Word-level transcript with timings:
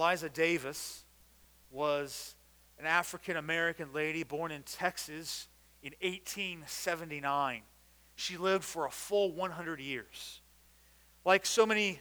Eliza 0.00 0.30
Davis 0.30 1.04
was 1.70 2.34
an 2.78 2.86
African 2.86 3.36
American 3.36 3.92
lady 3.92 4.22
born 4.22 4.50
in 4.50 4.62
Texas 4.62 5.46
in 5.82 5.92
1879. 6.00 7.60
She 8.16 8.38
lived 8.38 8.64
for 8.64 8.86
a 8.86 8.90
full 8.90 9.30
100 9.32 9.78
years. 9.78 10.40
Like 11.26 11.44
so 11.44 11.66
many 11.66 12.00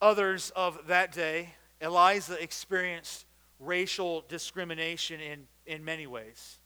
others 0.00 0.50
of 0.56 0.88
that 0.88 1.12
day, 1.12 1.50
Eliza 1.80 2.42
experienced 2.42 3.24
racial 3.60 4.24
discrimination 4.26 5.20
in, 5.20 5.46
in 5.64 5.84
many 5.84 6.08
ways. 6.08 6.58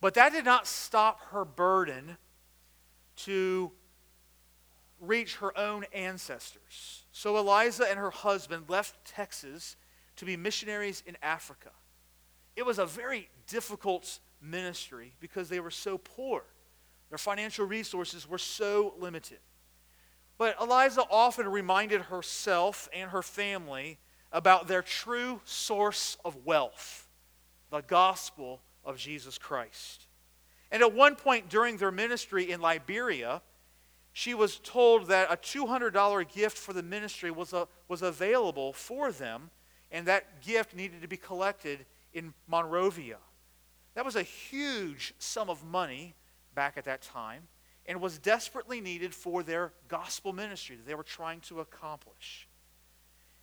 But 0.00 0.14
that 0.14 0.30
did 0.30 0.44
not 0.44 0.68
stop 0.68 1.18
her 1.32 1.44
burden 1.44 2.16
to 3.16 3.72
reach 5.00 5.34
her 5.38 5.58
own 5.58 5.84
ancestors. 5.92 7.03
So 7.16 7.36
Eliza 7.36 7.86
and 7.88 7.96
her 7.96 8.10
husband 8.10 8.64
left 8.68 9.04
Texas 9.04 9.76
to 10.16 10.24
be 10.24 10.36
missionaries 10.36 11.00
in 11.06 11.16
Africa. 11.22 11.70
It 12.56 12.66
was 12.66 12.80
a 12.80 12.86
very 12.86 13.28
difficult 13.46 14.18
ministry 14.42 15.14
because 15.20 15.48
they 15.48 15.60
were 15.60 15.70
so 15.70 15.96
poor. 15.96 16.42
Their 17.10 17.18
financial 17.18 17.66
resources 17.66 18.28
were 18.28 18.36
so 18.36 18.94
limited. 18.98 19.38
But 20.38 20.56
Eliza 20.60 21.04
often 21.08 21.46
reminded 21.48 22.00
herself 22.00 22.88
and 22.92 23.08
her 23.12 23.22
family 23.22 24.00
about 24.32 24.66
their 24.66 24.82
true 24.82 25.40
source 25.44 26.16
of 26.24 26.44
wealth 26.44 27.06
the 27.70 27.80
gospel 27.82 28.60
of 28.84 28.96
Jesus 28.96 29.38
Christ. 29.38 30.06
And 30.72 30.82
at 30.82 30.92
one 30.92 31.14
point 31.14 31.48
during 31.48 31.76
their 31.76 31.92
ministry 31.92 32.50
in 32.50 32.60
Liberia, 32.60 33.40
she 34.14 34.32
was 34.32 34.60
told 34.60 35.08
that 35.08 35.30
a 35.30 35.36
$200 35.36 36.32
gift 36.32 36.56
for 36.56 36.72
the 36.72 36.84
ministry 36.84 37.32
was, 37.32 37.52
a, 37.52 37.66
was 37.88 38.00
available 38.00 38.72
for 38.72 39.10
them, 39.10 39.50
and 39.90 40.06
that 40.06 40.40
gift 40.40 40.74
needed 40.74 41.02
to 41.02 41.08
be 41.08 41.16
collected 41.16 41.84
in 42.12 42.32
Monrovia. 42.46 43.18
That 43.94 44.04
was 44.04 44.14
a 44.14 44.22
huge 44.22 45.14
sum 45.18 45.50
of 45.50 45.64
money 45.64 46.14
back 46.54 46.78
at 46.78 46.84
that 46.84 47.02
time 47.02 47.48
and 47.86 48.00
was 48.00 48.18
desperately 48.18 48.80
needed 48.80 49.12
for 49.12 49.42
their 49.42 49.72
gospel 49.88 50.32
ministry 50.32 50.76
that 50.76 50.86
they 50.86 50.94
were 50.94 51.02
trying 51.02 51.40
to 51.40 51.58
accomplish. 51.58 52.48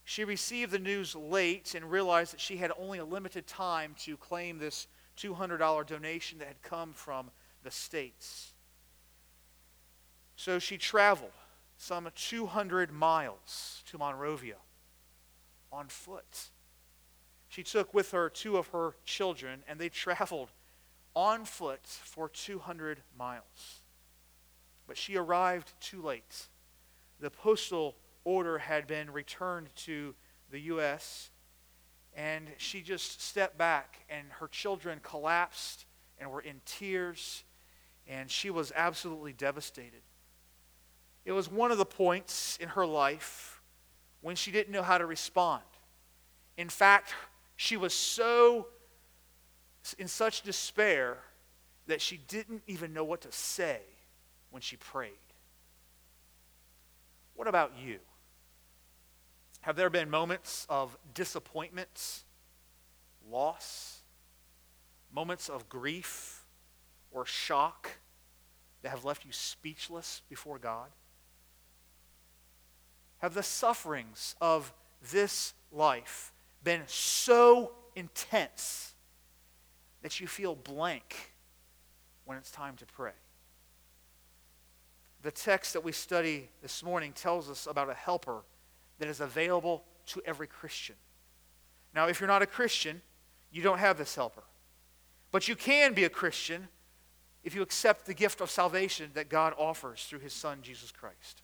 She 0.06 0.24
received 0.24 0.72
the 0.72 0.80
news 0.80 1.16
late 1.18 1.76
and 1.76 1.92
realized 1.92 2.32
that 2.32 2.40
she 2.40 2.56
had 2.56 2.72
only 2.80 3.00
a 3.00 3.06
limited 3.06 3.46
time 3.46 3.94
to 4.00 4.16
claim 4.16 4.58
this 4.58 4.88
$200 5.18 5.86
donation 5.86 6.40
that 6.40 6.48
had 6.48 6.62
come 6.62 6.94
from 6.94 7.30
the 7.62 7.72
States. 7.72 8.51
So 10.44 10.58
she 10.58 10.80
traveled 10.80 11.34
some 11.78 12.10
200 12.16 12.92
miles 12.92 13.84
to 13.86 14.00
Monrovia 14.00 14.56
on 15.72 15.88
foot. 15.88 16.50
She 17.48 17.62
took 17.62 17.94
with 17.94 18.10
her 18.10 18.28
two 18.28 18.58
of 18.58 18.70
her 18.70 18.96
children, 19.06 19.62
and 19.68 19.80
they 19.80 19.90
traveled 19.90 20.50
on 21.16 21.46
foot 21.46 21.86
for 21.86 22.28
200 22.28 23.04
miles. 23.16 23.82
But 24.88 24.98
she 24.98 25.16
arrived 25.16 25.74
too 25.80 26.02
late. 26.02 26.48
The 27.20 27.30
postal 27.30 27.96
order 28.24 28.58
had 28.58 28.88
been 28.88 29.12
returned 29.12 29.70
to 29.86 30.16
the 30.50 30.62
U.S., 30.62 31.30
and 32.16 32.48
she 32.58 32.82
just 32.82 33.22
stepped 33.22 33.60
back, 33.60 34.08
and 34.10 34.26
her 34.40 34.48
children 34.48 35.02
collapsed 35.04 35.86
and 36.18 36.32
were 36.32 36.42
in 36.42 36.62
tears, 36.66 37.44
and 38.08 38.32
she 38.32 38.50
was 38.50 38.72
absolutely 38.76 39.34
devastated. 39.34 40.02
It 41.26 41.32
was 41.32 41.50
one 41.52 41.72
of 41.72 41.78
the 41.78 41.86
points 41.86 42.58
in 42.60 42.70
her 42.70 42.86
life 42.86 43.62
when 44.22 44.36
she 44.36 44.52
didn't 44.52 44.72
know 44.72 44.84
how 44.84 44.98
to 44.98 45.06
respond. 45.06 45.64
In 46.58 46.70
fact, 46.70 47.14
she 47.56 47.78
was 47.78 47.94
so 47.94 48.68
in 49.98 50.08
such 50.08 50.42
despair 50.42 51.18
that 51.88 52.02
she 52.02 52.18
didn't 52.18 52.64
even 52.68 52.94
know 52.94 53.04
what 53.04 53.22
to 53.22 53.32
say 53.32 53.82
when 54.50 54.62
she 54.62 54.78
prayed. 54.78 55.12
What 57.36 57.48
about 57.48 57.74
you? 57.84 58.00
Have 59.62 59.76
there 59.76 59.90
been 59.90 60.10
moments 60.10 60.66
of 60.70 60.98
disappointment, 61.14 62.24
loss, 63.30 64.02
moments 65.14 65.50
of 65.50 65.70
grief 65.70 66.46
or 67.12 67.26
shock 67.26 67.90
that 68.82 68.90
have 68.90 69.06
left 69.06 69.26
you 69.26 69.32
speechless 69.32 70.22
before 70.30 70.58
God? 70.58 70.90
Have 73.22 73.36
the 73.36 73.44
sufferings 73.44 74.36
of 74.42 74.74
this 75.12 75.54
life 75.72 76.34
been 76.64 76.82
so 76.88 77.72
intense 77.96 78.94
that 80.02 80.20
you 80.20 80.26
feel 80.26 80.56
blank 80.56 81.32
when 82.26 82.38
it's 82.38 82.50
time 82.50 82.76
to 82.78 82.86
pray? 82.88 83.12
The 85.22 85.30
text 85.30 85.74
that 85.74 85.84
we 85.84 85.92
study 85.92 86.50
this 86.64 86.82
morning 86.82 87.14
tells 87.14 87.48
us 87.48 87.68
about 87.70 87.92
a 87.92 87.94
helper 87.94 88.42
that 88.98 89.08
is 89.08 89.20
available 89.20 89.84
to 90.08 90.22
every 90.26 90.48
Christian. 90.48 90.96
Now, 91.94 92.08
if 92.08 92.20
you're 92.20 92.28
not 92.28 92.42
a 92.42 92.48
Christian, 92.48 93.04
you 93.52 93.62
don't 93.62 93.78
have 93.78 94.00
this 94.00 94.16
helper. 94.16 94.44
But 95.30 95.48
you 95.48 95.56
can 95.56 95.94
be 95.94 96.06
a 96.06 96.10
Christian 96.10 96.70
if 97.44 97.54
you 97.54 97.62
accept 97.62 98.08
the 98.08 98.16
gift 98.16 98.42
of 98.42 98.50
salvation 98.50 99.12
that 99.14 99.30
God 99.30 99.54
offers 99.60 100.06
through 100.06 100.20
his 100.20 100.34
Son, 100.34 100.60
Jesus 100.64 100.92
Christ. 100.92 101.44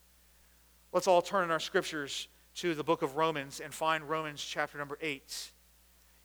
Let's 0.94 1.08
all 1.08 1.22
turn 1.22 1.44
in 1.44 1.52
our 1.52 1.60
scriptures 1.60 2.30
to 2.56 2.74
the 2.74 2.84
book 2.84 3.02
of 3.02 3.18
Romans 3.18 3.60
and 3.60 3.74
find 3.74 4.08
Romans 4.08 4.44
chapter 4.44 4.78
number 4.78 4.98
8. 5.02 5.52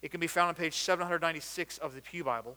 It 0.02 0.10
can 0.10 0.20
be 0.20 0.28
found 0.28 0.50
on 0.50 0.54
page 0.54 0.74
796 0.74 1.78
of 1.78 1.94
the 1.94 2.00
Pew 2.00 2.22
Bible. 2.22 2.56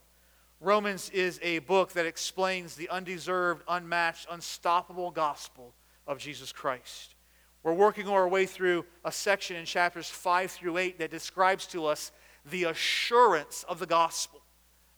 Romans 0.61 1.09
is 1.09 1.39
a 1.41 1.59
book 1.59 1.93
that 1.93 2.05
explains 2.05 2.75
the 2.75 2.88
undeserved, 2.89 3.63
unmatched, 3.67 4.27
unstoppable 4.29 5.09
gospel 5.09 5.73
of 6.05 6.19
Jesus 6.19 6.51
Christ. 6.51 7.16
We're 7.63 7.73
working 7.73 8.07
our 8.07 8.27
way 8.27 8.45
through 8.45 8.85
a 9.03 9.11
section 9.11 9.57
in 9.57 9.66
chapters 9.66 10.07
5 10.07 10.51
through 10.51 10.77
8 10.77 10.99
that 10.99 11.09
describes 11.09 11.66
to 11.67 11.87
us 11.87 12.11
the 12.45 12.66
assurance 12.66 13.66
of 13.67 13.79
the 13.79 13.87
gospel. 13.87 14.41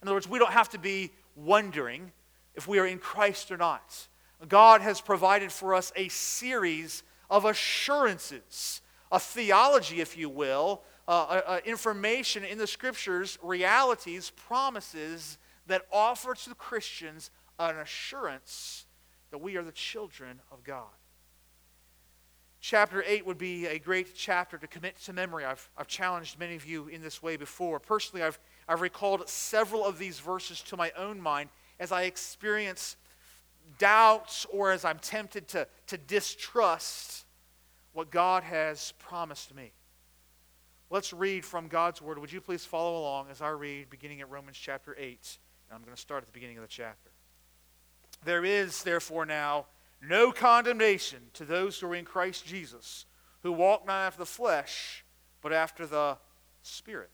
In 0.02 0.08
other 0.08 0.14
words, 0.14 0.28
we 0.28 0.38
don't 0.38 0.52
have 0.52 0.68
to 0.70 0.78
be 0.78 1.10
wondering 1.34 2.12
if 2.54 2.68
we 2.68 2.78
are 2.78 2.86
in 2.86 2.98
Christ 2.98 3.50
or 3.50 3.56
not. 3.56 4.08
God 4.46 4.82
has 4.82 5.00
provided 5.00 5.50
for 5.50 5.74
us 5.74 5.92
a 5.96 6.08
series 6.08 7.02
of 7.28 7.44
assurances, 7.44 8.80
a 9.10 9.18
theology, 9.18 10.00
if 10.00 10.16
you 10.16 10.28
will, 10.28 10.82
uh, 11.08 11.40
uh, 11.46 11.60
information 11.64 12.44
in 12.44 12.58
the 12.58 12.66
scriptures, 12.66 13.38
realities, 13.42 14.30
promises 14.30 15.38
that 15.66 15.82
offer 15.92 16.34
to 16.34 16.54
Christians 16.54 17.30
an 17.58 17.76
assurance 17.76 18.86
that 19.30 19.38
we 19.38 19.56
are 19.56 19.62
the 19.62 19.72
children 19.72 20.40
of 20.52 20.62
God. 20.62 20.86
Chapter 22.60 23.04
8 23.06 23.24
would 23.24 23.38
be 23.38 23.66
a 23.66 23.78
great 23.78 24.14
chapter 24.14 24.58
to 24.58 24.66
commit 24.66 24.96
to 25.02 25.12
memory. 25.12 25.44
I've, 25.44 25.68
I've 25.76 25.86
challenged 25.86 26.38
many 26.38 26.56
of 26.56 26.66
you 26.66 26.88
in 26.88 27.02
this 27.02 27.22
way 27.22 27.36
before. 27.36 27.78
Personally, 27.78 28.24
I've, 28.24 28.38
I've 28.68 28.80
recalled 28.80 29.28
several 29.28 29.84
of 29.84 29.98
these 29.98 30.18
verses 30.18 30.60
to 30.62 30.76
my 30.76 30.90
own 30.96 31.20
mind 31.20 31.50
as 31.78 31.92
I 31.92 32.02
experience 32.02 32.96
doubts 33.78 34.46
or 34.52 34.70
as 34.72 34.84
I'm 34.84 34.98
tempted 34.98 35.48
to, 35.48 35.66
to 35.88 35.98
distrust 35.98 37.24
what 37.92 38.10
God 38.10 38.42
has 38.44 38.92
promised 38.98 39.54
me. 39.54 39.72
Let's 40.90 41.12
read 41.12 41.44
from 41.44 41.68
God's 41.68 42.00
Word. 42.00 42.18
Would 42.18 42.32
you 42.32 42.40
please 42.40 42.64
follow 42.64 42.98
along 42.98 43.26
as 43.30 43.42
I 43.42 43.50
read, 43.50 43.90
beginning 43.90 44.20
at 44.20 44.30
Romans 44.30 44.56
chapter 44.56 44.96
8? 44.98 45.38
And 45.68 45.76
I'm 45.76 45.82
going 45.82 45.94
to 45.94 46.00
start 46.00 46.22
at 46.22 46.26
the 46.26 46.32
beginning 46.32 46.56
of 46.56 46.62
the 46.62 46.68
chapter. 46.68 47.10
There 48.24 48.44
is, 48.44 48.82
therefore, 48.82 49.26
now 49.26 49.66
no 50.00 50.32
condemnation 50.32 51.18
to 51.34 51.44
those 51.44 51.78
who 51.78 51.88
are 51.88 51.94
in 51.94 52.04
Christ 52.04 52.46
Jesus, 52.46 53.04
who 53.42 53.52
walk 53.52 53.86
not 53.86 54.06
after 54.06 54.20
the 54.20 54.26
flesh, 54.26 55.04
but 55.42 55.52
after 55.52 55.86
the 55.86 56.18
Spirit. 56.62 57.10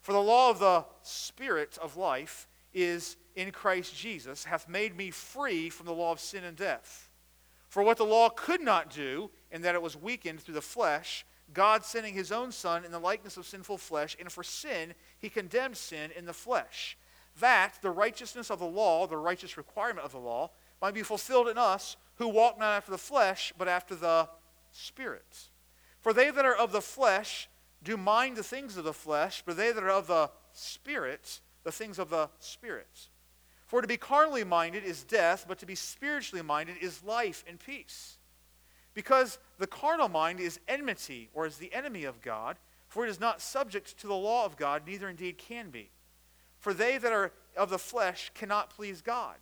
For 0.00 0.12
the 0.12 0.22
law 0.22 0.50
of 0.50 0.58
the 0.58 0.84
Spirit 1.02 1.78
of 1.80 1.96
life 1.96 2.46
is 2.72 3.16
in 3.34 3.50
Christ 3.50 3.96
Jesus 3.96 4.44
hath 4.44 4.68
made 4.68 4.96
me 4.96 5.10
free 5.10 5.68
from 5.70 5.86
the 5.86 5.92
law 5.92 6.12
of 6.12 6.20
sin 6.20 6.44
and 6.44 6.56
death. 6.56 7.08
For 7.68 7.82
what 7.82 7.96
the 7.96 8.04
law 8.04 8.28
could 8.28 8.60
not 8.60 8.90
do, 8.90 9.30
in 9.50 9.62
that 9.62 9.74
it 9.74 9.82
was 9.82 9.96
weakened 9.96 10.40
through 10.40 10.54
the 10.54 10.60
flesh, 10.60 11.26
God 11.52 11.84
sending 11.84 12.14
his 12.14 12.32
own 12.32 12.52
Son 12.52 12.84
in 12.84 12.92
the 12.92 12.98
likeness 12.98 13.36
of 13.36 13.46
sinful 13.46 13.78
flesh, 13.78 14.16
and 14.18 14.30
for 14.30 14.42
sin, 14.42 14.94
he 15.18 15.28
condemned 15.28 15.76
sin 15.76 16.10
in 16.16 16.24
the 16.24 16.32
flesh, 16.32 16.96
that 17.40 17.74
the 17.82 17.90
righteousness 17.90 18.50
of 18.50 18.60
the 18.60 18.64
law, 18.64 19.06
the 19.06 19.16
righteous 19.16 19.56
requirement 19.56 20.06
of 20.06 20.12
the 20.12 20.18
law, 20.18 20.50
might 20.80 20.94
be 20.94 21.02
fulfilled 21.02 21.48
in 21.48 21.58
us 21.58 21.96
who 22.16 22.28
walk 22.28 22.58
not 22.58 22.76
after 22.76 22.92
the 22.92 22.98
flesh, 22.98 23.52
but 23.58 23.68
after 23.68 23.94
the 23.94 24.28
Spirit. 24.70 25.48
For 26.00 26.12
they 26.12 26.30
that 26.30 26.44
are 26.44 26.54
of 26.54 26.72
the 26.72 26.80
flesh 26.80 27.48
do 27.82 27.96
mind 27.96 28.36
the 28.36 28.42
things 28.42 28.76
of 28.76 28.84
the 28.84 28.92
flesh, 28.92 29.42
but 29.44 29.56
they 29.56 29.72
that 29.72 29.82
are 29.82 29.90
of 29.90 30.06
the 30.06 30.30
Spirit, 30.52 31.40
the 31.64 31.72
things 31.72 31.98
of 31.98 32.10
the 32.10 32.28
Spirit. 32.38 33.08
For 33.74 33.82
to 33.82 33.88
be 33.88 33.96
carnally 33.96 34.44
minded 34.44 34.84
is 34.84 35.02
death, 35.02 35.46
but 35.48 35.58
to 35.58 35.66
be 35.66 35.74
spiritually 35.74 36.44
minded 36.44 36.76
is 36.80 37.02
life 37.02 37.44
and 37.44 37.58
peace. 37.58 38.18
Because 38.94 39.40
the 39.58 39.66
carnal 39.66 40.08
mind 40.08 40.38
is 40.38 40.60
enmity, 40.68 41.28
or 41.34 41.44
is 41.44 41.56
the 41.56 41.74
enemy 41.74 42.04
of 42.04 42.22
God, 42.22 42.56
For 42.86 43.04
it 43.04 43.10
is 43.10 43.18
not 43.18 43.42
subject 43.42 43.98
to 43.98 44.06
the 44.06 44.14
law 44.14 44.44
of 44.44 44.56
God, 44.56 44.82
neither 44.86 45.08
indeed 45.08 45.36
can 45.36 45.70
be. 45.70 45.90
For 46.60 46.72
they 46.72 46.96
that 46.98 47.12
are 47.12 47.32
of 47.56 47.68
the 47.68 47.76
flesh 47.76 48.30
cannot 48.32 48.70
please 48.70 49.02
God. 49.02 49.34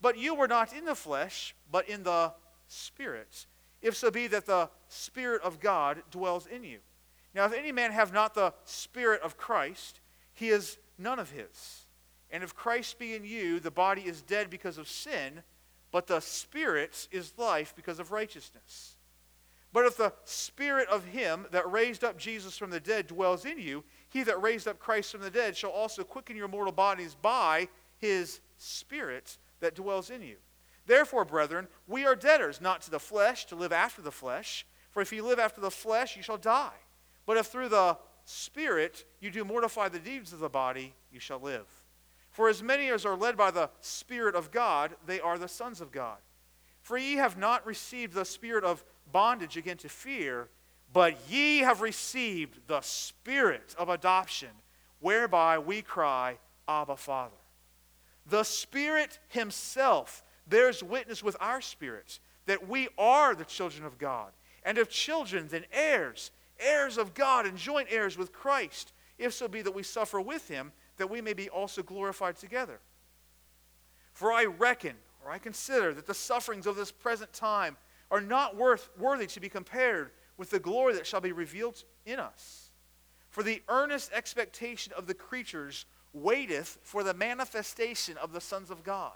But 0.00 0.16
you 0.16 0.36
were 0.36 0.46
not 0.46 0.72
in 0.72 0.84
the 0.84 0.94
flesh, 0.94 1.56
but 1.72 1.88
in 1.88 2.04
the 2.04 2.32
Spirit, 2.68 3.46
if 3.82 3.96
so 3.96 4.12
be 4.12 4.28
that 4.28 4.46
the 4.46 4.70
Spirit 4.86 5.42
of 5.42 5.58
God 5.58 6.04
dwells 6.12 6.46
in 6.46 6.62
you. 6.62 6.78
Now, 7.34 7.46
if 7.46 7.52
any 7.52 7.72
man 7.72 7.90
have 7.90 8.12
not 8.12 8.34
the 8.34 8.54
Spirit 8.64 9.20
of 9.22 9.36
Christ, 9.36 9.98
he 10.32 10.50
is 10.50 10.78
none 10.96 11.18
of 11.18 11.32
his. 11.32 11.79
And 12.30 12.44
if 12.44 12.54
Christ 12.54 12.98
be 12.98 13.14
in 13.14 13.24
you, 13.24 13.60
the 13.60 13.70
body 13.70 14.02
is 14.02 14.22
dead 14.22 14.50
because 14.50 14.78
of 14.78 14.88
sin, 14.88 15.42
but 15.90 16.06
the 16.06 16.20
Spirit 16.20 17.08
is 17.10 17.32
life 17.36 17.74
because 17.74 17.98
of 17.98 18.12
righteousness. 18.12 18.96
But 19.72 19.86
if 19.86 19.96
the 19.96 20.12
Spirit 20.24 20.88
of 20.88 21.04
him 21.04 21.46
that 21.52 21.70
raised 21.70 22.02
up 22.02 22.18
Jesus 22.18 22.56
from 22.56 22.70
the 22.70 22.80
dead 22.80 23.06
dwells 23.06 23.44
in 23.44 23.58
you, 23.58 23.84
he 24.08 24.22
that 24.24 24.42
raised 24.42 24.66
up 24.66 24.78
Christ 24.78 25.12
from 25.12 25.20
the 25.20 25.30
dead 25.30 25.56
shall 25.56 25.70
also 25.70 26.02
quicken 26.02 26.36
your 26.36 26.48
mortal 26.48 26.72
bodies 26.72 27.16
by 27.20 27.68
his 27.98 28.40
Spirit 28.58 29.38
that 29.60 29.74
dwells 29.74 30.10
in 30.10 30.22
you. 30.22 30.36
Therefore, 30.86 31.24
brethren, 31.24 31.68
we 31.86 32.04
are 32.04 32.16
debtors, 32.16 32.60
not 32.60 32.82
to 32.82 32.90
the 32.90 32.98
flesh, 32.98 33.44
to 33.46 33.54
live 33.54 33.72
after 33.72 34.02
the 34.02 34.10
flesh. 34.10 34.66
For 34.90 35.00
if 35.00 35.12
you 35.12 35.24
live 35.24 35.38
after 35.38 35.60
the 35.60 35.70
flesh, 35.70 36.16
you 36.16 36.22
shall 36.22 36.38
die. 36.38 36.74
But 37.26 37.36
if 37.36 37.46
through 37.46 37.68
the 37.68 37.96
Spirit 38.24 39.04
you 39.20 39.30
do 39.30 39.44
mortify 39.44 39.88
the 39.88 39.98
deeds 40.00 40.32
of 40.32 40.40
the 40.40 40.48
body, 40.48 40.94
you 41.12 41.20
shall 41.20 41.38
live. 41.38 41.66
For 42.30 42.48
as 42.48 42.62
many 42.62 42.88
as 42.88 43.04
are 43.04 43.16
led 43.16 43.36
by 43.36 43.50
the 43.50 43.70
Spirit 43.80 44.34
of 44.34 44.50
God, 44.50 44.94
they 45.06 45.20
are 45.20 45.38
the 45.38 45.48
sons 45.48 45.80
of 45.80 45.90
God. 45.90 46.18
For 46.80 46.96
ye 46.96 47.14
have 47.14 47.36
not 47.36 47.66
received 47.66 48.14
the 48.14 48.24
spirit 48.24 48.64
of 48.64 48.84
bondage 49.12 49.56
again 49.56 49.76
to 49.78 49.88
fear, 49.88 50.48
but 50.92 51.16
ye 51.28 51.58
have 51.58 51.80
received 51.82 52.60
the 52.66 52.80
spirit 52.80 53.74
of 53.78 53.88
adoption, 53.88 54.48
whereby 55.00 55.58
we 55.58 55.82
cry, 55.82 56.38
Abba, 56.66 56.96
Father. 56.96 57.36
The 58.26 58.44
Spirit 58.44 59.18
Himself 59.28 60.22
bears 60.46 60.82
witness 60.82 61.22
with 61.22 61.36
our 61.40 61.60
spirits 61.60 62.20
that 62.46 62.68
we 62.68 62.88
are 62.98 63.34
the 63.34 63.44
children 63.44 63.84
of 63.84 63.98
God, 63.98 64.32
and 64.64 64.78
of 64.78 64.88
children, 64.88 65.48
then 65.48 65.64
heirs, 65.72 66.30
heirs 66.58 66.98
of 66.98 67.14
God, 67.14 67.46
and 67.46 67.56
joint 67.56 67.88
heirs 67.90 68.18
with 68.18 68.32
Christ, 68.32 68.92
if 69.18 69.32
so 69.32 69.48
be 69.48 69.62
that 69.62 69.74
we 69.74 69.82
suffer 69.82 70.20
with 70.20 70.48
Him, 70.48 70.72
that 71.00 71.10
we 71.10 71.20
may 71.20 71.32
be 71.32 71.48
also 71.48 71.82
glorified 71.82 72.36
together. 72.36 72.78
For 74.12 74.32
I 74.32 74.44
reckon, 74.44 74.96
or 75.24 75.30
I 75.30 75.38
consider, 75.38 75.94
that 75.94 76.06
the 76.06 76.14
sufferings 76.14 76.66
of 76.66 76.76
this 76.76 76.92
present 76.92 77.32
time 77.32 77.76
are 78.10 78.20
not 78.20 78.56
worth, 78.56 78.90
worthy 78.98 79.26
to 79.28 79.40
be 79.40 79.48
compared 79.48 80.10
with 80.36 80.50
the 80.50 80.58
glory 80.58 80.94
that 80.94 81.06
shall 81.06 81.20
be 81.20 81.32
revealed 81.32 81.84
in 82.04 82.18
us. 82.18 82.70
For 83.30 83.42
the 83.42 83.62
earnest 83.68 84.12
expectation 84.12 84.92
of 84.96 85.06
the 85.06 85.14
creatures 85.14 85.86
waiteth 86.12 86.78
for 86.82 87.02
the 87.02 87.14
manifestation 87.14 88.16
of 88.16 88.32
the 88.32 88.40
sons 88.40 88.70
of 88.70 88.82
God. 88.82 89.14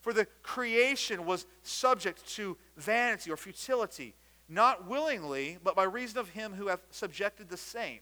For 0.00 0.12
the 0.12 0.26
creation 0.42 1.26
was 1.26 1.46
subject 1.62 2.26
to 2.36 2.56
vanity 2.76 3.30
or 3.30 3.36
futility, 3.36 4.14
not 4.48 4.86
willingly, 4.86 5.58
but 5.62 5.74
by 5.74 5.84
reason 5.84 6.18
of 6.18 6.30
him 6.30 6.54
who 6.54 6.68
hath 6.68 6.80
subjected 6.90 7.48
the 7.48 7.56
same, 7.56 7.98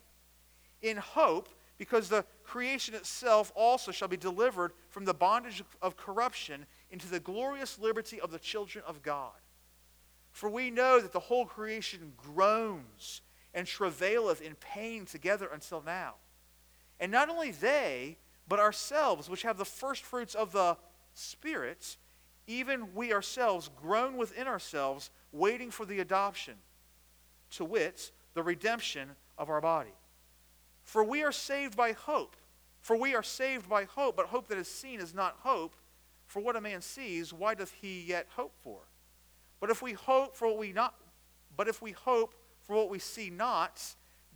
in 0.83 0.99
hope, 0.99 1.49
because 1.85 2.09
the 2.09 2.25
creation 2.45 2.95
itself 2.95 3.53
also 3.55 3.93
shall 3.93 4.09
be 4.09 4.17
delivered 4.17 4.73
from 4.89 5.05
the 5.05 5.13
bondage 5.13 5.63
of 5.83 5.99
corruption 5.99 6.65
into 6.91 7.07
the 7.11 7.21
glorious 7.21 7.79
liberty 7.79 8.19
of 8.19 8.31
the 8.31 8.39
children 8.39 8.83
of 8.89 9.03
God. 9.03 9.35
For 10.33 10.49
we 10.49 10.71
know 10.71 10.99
that 10.99 11.13
the 11.13 11.21
whole 11.21 11.45
creation 11.45 12.15
groans 12.17 13.21
and 13.53 13.67
travaileth 13.67 14.41
in 14.41 14.55
pain 14.55 15.05
together 15.05 15.47
until 15.53 15.83
now. 15.85 16.15
And 16.99 17.13
not 17.13 17.29
only 17.29 17.51
they, 17.51 18.17
but 18.49 18.61
ourselves, 18.61 19.29
which 19.29 19.43
have 19.43 19.59
the 19.59 19.67
first 19.67 20.05
fruits 20.05 20.35
of 20.35 20.53
the 20.53 20.79
Spirit, 21.13 21.99
even 22.47 22.95
we 22.95 23.13
ourselves 23.13 23.69
groan 23.79 24.17
within 24.17 24.47
ourselves, 24.47 25.11
waiting 25.33 25.71
for 25.71 25.85
the 25.85 26.01
adoption, 26.01 26.55
to 27.51 27.65
wit, 27.67 28.11
the 28.33 28.43
redemption 28.43 29.11
of 29.37 29.51
our 29.51 29.61
body. 29.61 29.93
For 30.85 31.03
we 31.03 31.23
are 31.25 31.33
saved 31.33 31.77
by 31.77 31.93
hope. 31.93 32.37
For 32.81 32.97
we 32.97 33.15
are 33.15 33.23
saved 33.23 33.69
by 33.69 33.85
hope, 33.85 34.17
but 34.17 34.27
hope 34.27 34.49
that 34.49 34.59
is 34.59 34.69
seen 34.69 35.01
is 35.01 35.15
not 35.15 35.39
hope. 35.41 35.75
For 36.27 36.41
what 36.41 36.57
a 36.57 36.61
man 36.61 36.81
sees, 36.83 37.33
why 37.33 37.55
doth 37.55 37.73
he 37.81 38.03
yet 38.03 38.27
hope 38.37 38.55
for? 38.63 38.81
But 39.61 39.71
if 39.71 39.83
we 39.83 39.93
hope 39.93 40.37
for 40.37 40.49
what 40.49 40.59
we 40.59 40.73
not 40.73 40.95
but 41.57 41.69
if 41.69 41.81
we 41.81 41.93
hope 41.93 42.35
for 42.63 42.77
what 42.77 42.91
we 42.91 42.99
see 42.99 43.31
not, 43.31 43.81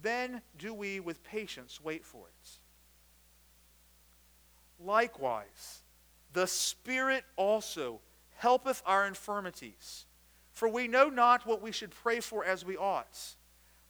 then 0.01 0.43
do 0.57 0.73
we 0.73 1.01
with 1.01 1.25
patience 1.25 1.81
wait 1.83 2.05
for 2.05 2.27
it. 2.29 2.51
Likewise, 4.79 5.83
the 6.33 6.47
Spirit 6.47 7.25
also 7.37 8.01
helpeth 8.37 8.83
our 8.87 9.07
infirmities. 9.07 10.07
For 10.53 10.69
we 10.69 10.87
know 10.87 11.09
not 11.09 11.47
what 11.47 11.63
we 11.63 11.73
should 11.73 11.91
pray 11.91 12.21
for 12.21 12.45
as 12.45 12.65
we 12.65 12.77
ought. 12.77 13.35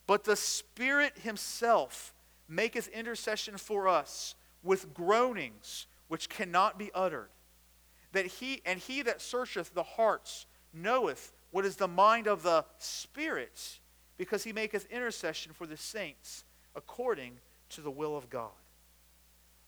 But 0.07 0.25
the 0.25 0.37
Spirit 0.37 1.19
Himself 1.23 2.15
maketh 2.49 2.89
intercession 2.89 3.57
for 3.57 3.87
us 3.87 4.35
with 4.63 4.95
groanings 4.95 5.87
which 6.09 6.29
cannot 6.29 6.79
be 6.79 6.91
uttered. 6.95 7.29
That 8.13 8.27
he 8.27 8.63
and 8.65 8.79
he 8.79 9.03
that 9.03 9.21
searcheth 9.21 9.75
the 9.75 9.83
hearts 9.83 10.47
knoweth 10.73 11.33
what 11.51 11.65
is 11.65 11.77
the 11.77 11.89
mind 11.89 12.27
of 12.27 12.43
the 12.43 12.65
Spirit, 12.79 13.79
because 14.17 14.45
he 14.45 14.53
maketh 14.53 14.87
intercession 14.91 15.53
for 15.53 15.67
the 15.67 15.77
saints 15.77 16.45
according 16.75 17.39
to 17.71 17.81
the 17.81 17.91
will 17.91 18.17
of 18.17 18.31
God. 18.31 18.51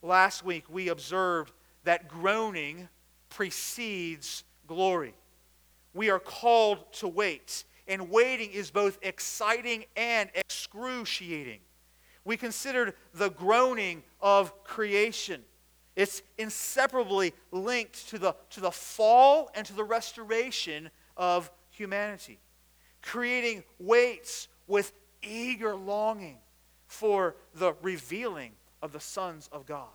Last 0.03 0.45
week 0.45 0.65
we 0.69 0.89
observed 0.89 1.53
that 1.85 2.09
groaning 2.09 2.89
precedes 3.29 4.45
glory. 4.67 5.15
We 5.93 6.11
are 6.11 6.19
called 6.19 6.93
to 6.95 7.09
wait, 7.09 7.65
and 7.89 8.11
waiting 8.11 8.51
is 8.53 8.71
both 8.71 8.99
exciting 9.03 9.85
and 9.97 10.31
excruciating. 10.35 11.61
We 12.25 12.37
considered 12.37 12.95
the 13.15 13.31
groaning 13.31 14.03
of 14.21 14.65
creation. 14.65 15.43
It's 15.97 16.23
inseparably 16.39 17.35
linked 17.51 18.09
to 18.09 18.19
the, 18.19 18.35
to 18.51 18.61
the 18.61 18.71
fall 18.71 19.51
and 19.55 19.67
to 19.67 19.73
the 19.73 19.85
restoration 19.85 20.91
of 21.17 21.51
humanity, 21.71 22.39
creating 23.03 23.65
waits 23.79 24.49
with 24.67 24.93
eager 25.23 25.75
longing 25.75 26.39
for 26.87 27.37
the 27.55 27.75
revealing 27.83 28.53
of 28.83 28.93
the 28.93 29.01
sons 29.01 29.49
of 29.53 29.67
God. 29.67 29.89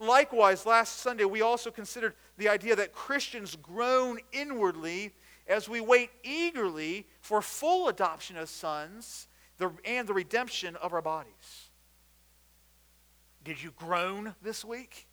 Likewise, 0.00 0.64
last 0.64 0.98
Sunday, 0.98 1.24
we 1.24 1.42
also 1.42 1.70
considered 1.70 2.14
the 2.36 2.48
idea 2.48 2.76
that 2.76 2.92
Christians 2.92 3.56
groan 3.56 4.18
inwardly 4.32 5.12
as 5.46 5.68
we 5.68 5.80
wait 5.80 6.10
eagerly 6.22 7.06
for 7.20 7.42
full 7.42 7.88
adoption 7.88 8.36
as 8.36 8.50
sons 8.50 9.27
and 9.84 10.06
the 10.06 10.14
redemption 10.14 10.76
of 10.76 10.92
our 10.92 11.02
bodies. 11.02 11.70
Did 13.44 13.62
you 13.62 13.72
groan 13.72 14.34
this 14.42 14.64
week? 14.64 15.08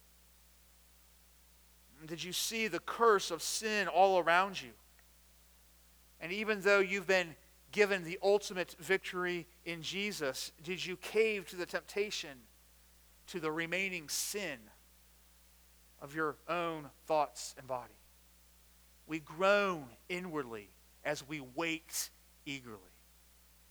Did 2.06 2.24
you 2.24 2.34
see 2.34 2.68
the 2.68 2.80
curse 2.80 3.32
of 3.32 3.42
sin 3.42 3.88
all 3.88 4.20
around 4.20 4.62
you? 4.62 4.72
And 6.20 6.32
even 6.32 6.62
though 6.62 6.80
you've 6.80 7.08
been 7.08 7.36
given 7.72 8.04
the 8.04 8.20
ultimate 8.22 8.76
victory 8.80 9.48
in 9.66 9.82
Jesus, 9.82 10.52
did 10.64 10.86
you 10.86 10.98
cave 10.98 11.48
to 11.50 11.56
the 11.56 11.66
temptation, 11.66 12.38
to 13.28 13.40
the 13.40 13.52
remaining 13.52 14.08
sin 14.10 14.58
of 16.02 16.16
your 16.16 16.38
own 16.48 16.90
thoughts 17.06 17.56
and 17.58 17.68
body? 17.68 18.00
We 19.08 19.20
groan 19.20 19.86
inwardly 20.10 20.70
as 21.04 21.28
we 21.28 21.42
wait 21.56 22.10
eagerly. 22.46 22.95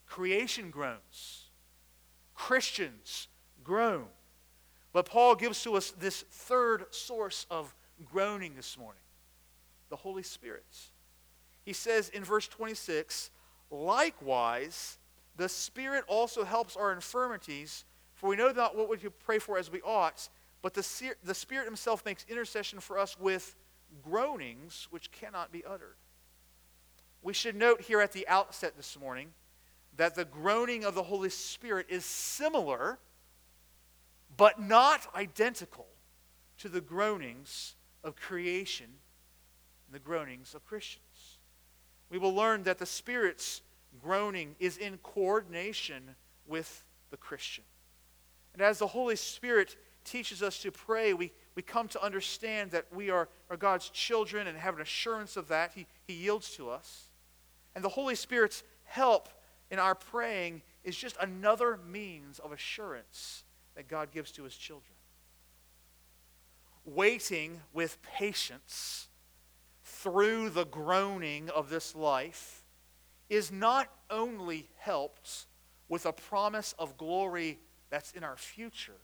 Creation 0.07 0.71
groans, 0.71 1.51
Christians 2.35 3.29
groan. 3.63 4.07
But 4.93 5.07
Paul 5.07 5.35
gives 5.35 5.63
to 5.65 5.75
us 5.77 5.91
this 5.91 6.25
third 6.31 6.87
source 6.95 7.47
of 7.51 7.75
groaning 8.05 8.55
this 8.55 8.79
morning 8.79 9.01
the 9.91 9.97
Holy 9.97 10.23
Spirit. 10.23 10.65
He 11.65 11.73
says 11.73 12.09
in 12.09 12.25
verse 12.25 12.49
26 12.49 13.31
Likewise, 13.71 14.99
the 15.37 15.49
Spirit 15.49 16.05
also 16.07 16.45
helps 16.45 16.77
our 16.77 16.93
infirmities, 16.93 17.85
for 18.15 18.29
we 18.29 18.37
know 18.37 18.51
not 18.53 18.77
what 18.77 18.89
we 18.89 18.97
pray 18.97 19.39
for 19.39 19.59
as 19.59 19.71
we 19.71 19.81
ought, 19.83 20.29
but 20.63 20.75
the, 20.75 21.15
the 21.25 21.35
Spirit 21.35 21.65
Himself 21.67 22.05
makes 22.05 22.25
intercession 22.29 22.79
for 22.79 22.99
us 22.99 23.19
with 23.19 23.57
groanings 24.03 24.87
which 24.91 25.11
cannot 25.11 25.51
be 25.51 25.65
uttered. 25.65 25.97
We 27.23 27.33
should 27.33 27.57
note 27.57 27.81
here 27.81 28.01
at 28.01 28.13
the 28.13 28.29
outset 28.29 28.75
this 28.77 28.99
morning 28.99 29.29
that 29.97 30.15
the 30.15 30.25
groaning 30.25 30.85
of 30.85 30.95
the 30.95 31.03
Holy 31.03 31.31
Spirit 31.31 31.87
is 31.89 32.05
similar, 32.05 32.99
but 34.37 34.61
not 34.61 35.07
identical 35.15 35.87
to 36.59 36.69
the 36.69 36.81
groanings 36.81 37.77
of 38.03 38.17
creation 38.17 38.87
and 39.87 39.95
the 39.95 39.99
groanings 39.99 40.55
of 40.55 40.65
Christians. 40.65 41.39
We 42.11 42.19
will 42.19 42.35
learn 42.35 42.65
that 42.65 42.79
the 42.79 42.87
Spirit's 42.87 43.63
groaning 44.03 44.57
is 44.59 44.77
in 44.77 44.99
coordination 44.99 46.17
with 46.47 46.85
the 47.11 47.17
Christian. 47.17 47.65
And 48.53 48.63
as 48.63 48.79
the 48.79 48.87
Holy 48.87 49.17
Spirit 49.17 49.77
teaches 50.05 50.43
us 50.43 50.59
to 50.63 50.71
pray, 50.71 51.13
we, 51.13 51.33
we 51.55 51.63
come 51.63 51.89
to 51.89 52.03
understand 52.03 52.71
that 52.73 52.87
we 52.93 53.11
are, 53.11 53.29
are 53.51 53.57
God's 53.57 53.89
children 53.91 54.47
and 54.47 54.59
have 54.59 54.75
an 54.75 54.83
assurance 54.83 55.37
of 55.37 55.49
that. 55.49 55.73
He, 55.75 55.87
he 56.07 56.15
yields 56.15 56.51
to 56.57 56.71
us. 56.71 57.09
And 57.75 57.83
the 57.83 57.89
Holy 57.89 58.15
Spirit's 58.15 58.63
help 58.85 59.29
in 59.75 59.81
our 59.81 59.97
praying 59.97 60.63
is 60.85 60.95
just 60.97 61.17
another 61.21 61.81
means 61.91 62.39
of 62.39 62.53
assurance 62.53 63.43
that 63.75 63.89
God 63.89 64.13
gives 64.13 64.31
to 64.33 64.45
his 64.45 64.55
children. 64.57 64.95
Waiting 66.85 67.61
with 67.73 68.01
patience 68.03 69.09
through 69.83 70.51
the 70.51 70.65
groaning 70.65 71.51
of 71.51 71.71
this 71.71 71.97
life 71.97 72.63
is 73.29 73.51
not 73.51 73.91
only 74.11 74.69
helped 74.79 75.47
with 75.89 76.07
a 76.07 76.13
promise 76.13 76.73
of 76.79 76.97
glory 76.97 77.59
that's 77.91 78.13
in 78.13 78.23
our 78.23 78.37
future, 78.37 79.01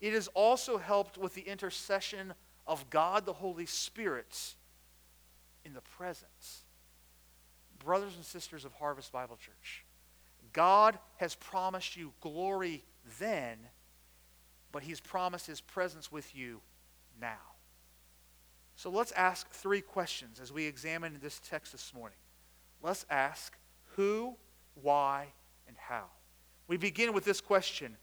it 0.00 0.12
is 0.12 0.26
also 0.34 0.78
helped 0.78 1.16
with 1.16 1.34
the 1.34 1.42
intercession 1.42 2.34
of 2.66 2.90
God 2.90 3.26
the 3.26 3.32
Holy 3.32 3.66
Spirit 3.66 4.56
in 5.64 5.72
the 5.72 5.82
present. 5.82 6.64
Brothers 7.84 8.16
and 8.16 8.24
sisters 8.24 8.64
of 8.64 8.72
Harvest 8.74 9.12
Bible 9.12 9.36
Church, 9.36 9.84
God 10.52 10.98
has 11.16 11.34
promised 11.34 11.96
you 11.96 12.12
glory 12.20 12.82
then, 13.18 13.58
but 14.72 14.82
He's 14.82 15.00
promised 15.00 15.46
His 15.46 15.60
presence 15.60 16.10
with 16.10 16.34
you 16.34 16.60
now. 17.20 17.36
So 18.76 18.90
let's 18.90 19.12
ask 19.12 19.48
three 19.50 19.80
questions 19.80 20.38
as 20.40 20.52
we 20.52 20.64
examine 20.64 21.18
this 21.20 21.40
text 21.48 21.72
this 21.72 21.92
morning. 21.92 22.18
Let's 22.82 23.04
ask 23.10 23.56
who, 23.96 24.36
why, 24.80 25.26
and 25.66 25.76
how. 25.76 26.04
We 26.68 26.76
begin 26.76 27.12
with 27.12 27.24
this 27.24 27.40
question 27.40 27.96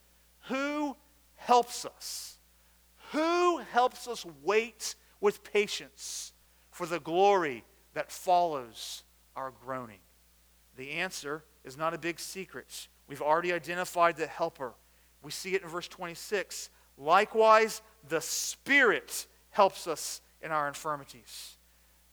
Who 0.48 0.96
helps 1.36 1.84
us? 1.84 2.38
Who 3.12 3.58
helps 3.58 4.06
us 4.06 4.26
wait 4.42 4.96
with 5.20 5.44
patience 5.44 6.32
for 6.70 6.86
the 6.86 7.00
glory 7.00 7.64
that 7.94 8.12
follows 8.12 9.02
our 9.36 9.52
groaning? 9.64 10.00
The 10.76 10.92
answer 10.92 11.44
is 11.64 11.76
not 11.76 11.94
a 11.94 11.98
big 11.98 12.18
secret. 12.18 12.88
We've 13.08 13.22
already 13.22 13.52
identified 13.52 14.16
the 14.16 14.26
helper. 14.26 14.74
We 15.22 15.30
see 15.30 15.54
it 15.54 15.62
in 15.62 15.68
verse 15.68 15.88
26. 15.88 16.70
Likewise, 16.98 17.82
the 18.08 18.20
Spirit 18.20 19.26
helps 19.50 19.86
us 19.86 20.20
in 20.42 20.50
our 20.50 20.68
infirmities. 20.68 21.56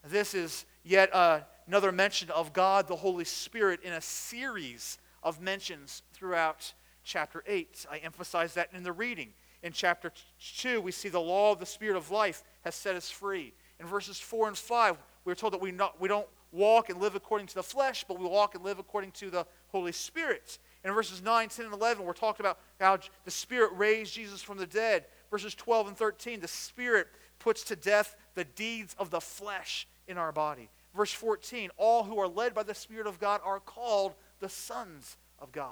This 0.03 0.33
is 0.33 0.65
yet 0.83 1.13
uh, 1.13 1.41
another 1.67 1.91
mention 1.91 2.29
of 2.31 2.53
God, 2.53 2.87
the 2.87 2.95
Holy 2.95 3.25
Spirit, 3.25 3.81
in 3.83 3.93
a 3.93 4.01
series 4.01 4.97
of 5.21 5.41
mentions 5.41 6.03
throughout 6.13 6.73
chapter 7.03 7.43
8. 7.47 7.85
I 7.91 7.97
emphasize 7.99 8.53
that 8.55 8.69
in 8.73 8.83
the 8.83 8.91
reading. 8.91 9.33
In 9.61 9.71
chapter 9.71 10.11
2, 10.57 10.81
we 10.81 10.91
see 10.91 11.09
the 11.09 11.19
law 11.19 11.53
of 11.53 11.59
the 11.59 11.65
Spirit 11.65 11.95
of 11.95 12.11
life 12.11 12.43
has 12.63 12.75
set 12.75 12.95
us 12.95 13.09
free. 13.09 13.53
In 13.79 13.85
verses 13.85 14.19
4 14.19 14.49
and 14.49 14.57
5, 14.57 14.97
we're 15.25 15.35
told 15.35 15.53
that 15.53 15.61
we, 15.61 15.71
not, 15.71 15.99
we 16.01 16.09
don't 16.09 16.27
walk 16.53 16.89
and 16.89 17.01
live 17.01 17.15
according 17.15 17.47
to 17.47 17.55
the 17.55 17.63
flesh, 17.63 18.05
but 18.07 18.19
we 18.19 18.25
walk 18.25 18.55
and 18.55 18.63
live 18.63 18.79
according 18.79 19.11
to 19.11 19.29
the 19.29 19.45
Holy 19.69 19.91
Spirit. 19.91 20.59
In 20.85 20.93
verses 20.93 21.21
9, 21.21 21.49
10, 21.49 21.65
and 21.65 21.73
11, 21.73 22.05
we're 22.05 22.13
talking 22.13 22.45
about 22.45 22.59
how 22.79 22.97
the 23.25 23.31
Spirit 23.31 23.71
raised 23.75 24.13
Jesus 24.13 24.41
from 24.41 24.57
the 24.57 24.67
dead. 24.67 25.05
Verses 25.31 25.55
12 25.55 25.89
and 25.89 25.97
13, 25.97 26.39
the 26.39 26.47
Spirit 26.47 27.07
puts 27.39 27.63
to 27.63 27.75
death 27.75 28.15
the 28.35 28.43
deeds 28.43 28.95
of 28.99 29.09
the 29.09 29.19
flesh 29.19 29.87
in 30.07 30.17
our 30.17 30.31
body. 30.31 30.69
Verse 30.95 31.11
14, 31.11 31.71
all 31.77 32.03
who 32.03 32.19
are 32.19 32.27
led 32.27 32.53
by 32.53 32.63
the 32.63 32.75
Spirit 32.75 33.07
of 33.07 33.19
God 33.19 33.41
are 33.43 33.59
called 33.59 34.13
the 34.39 34.49
sons 34.49 35.17
of 35.39 35.51
God. 35.51 35.71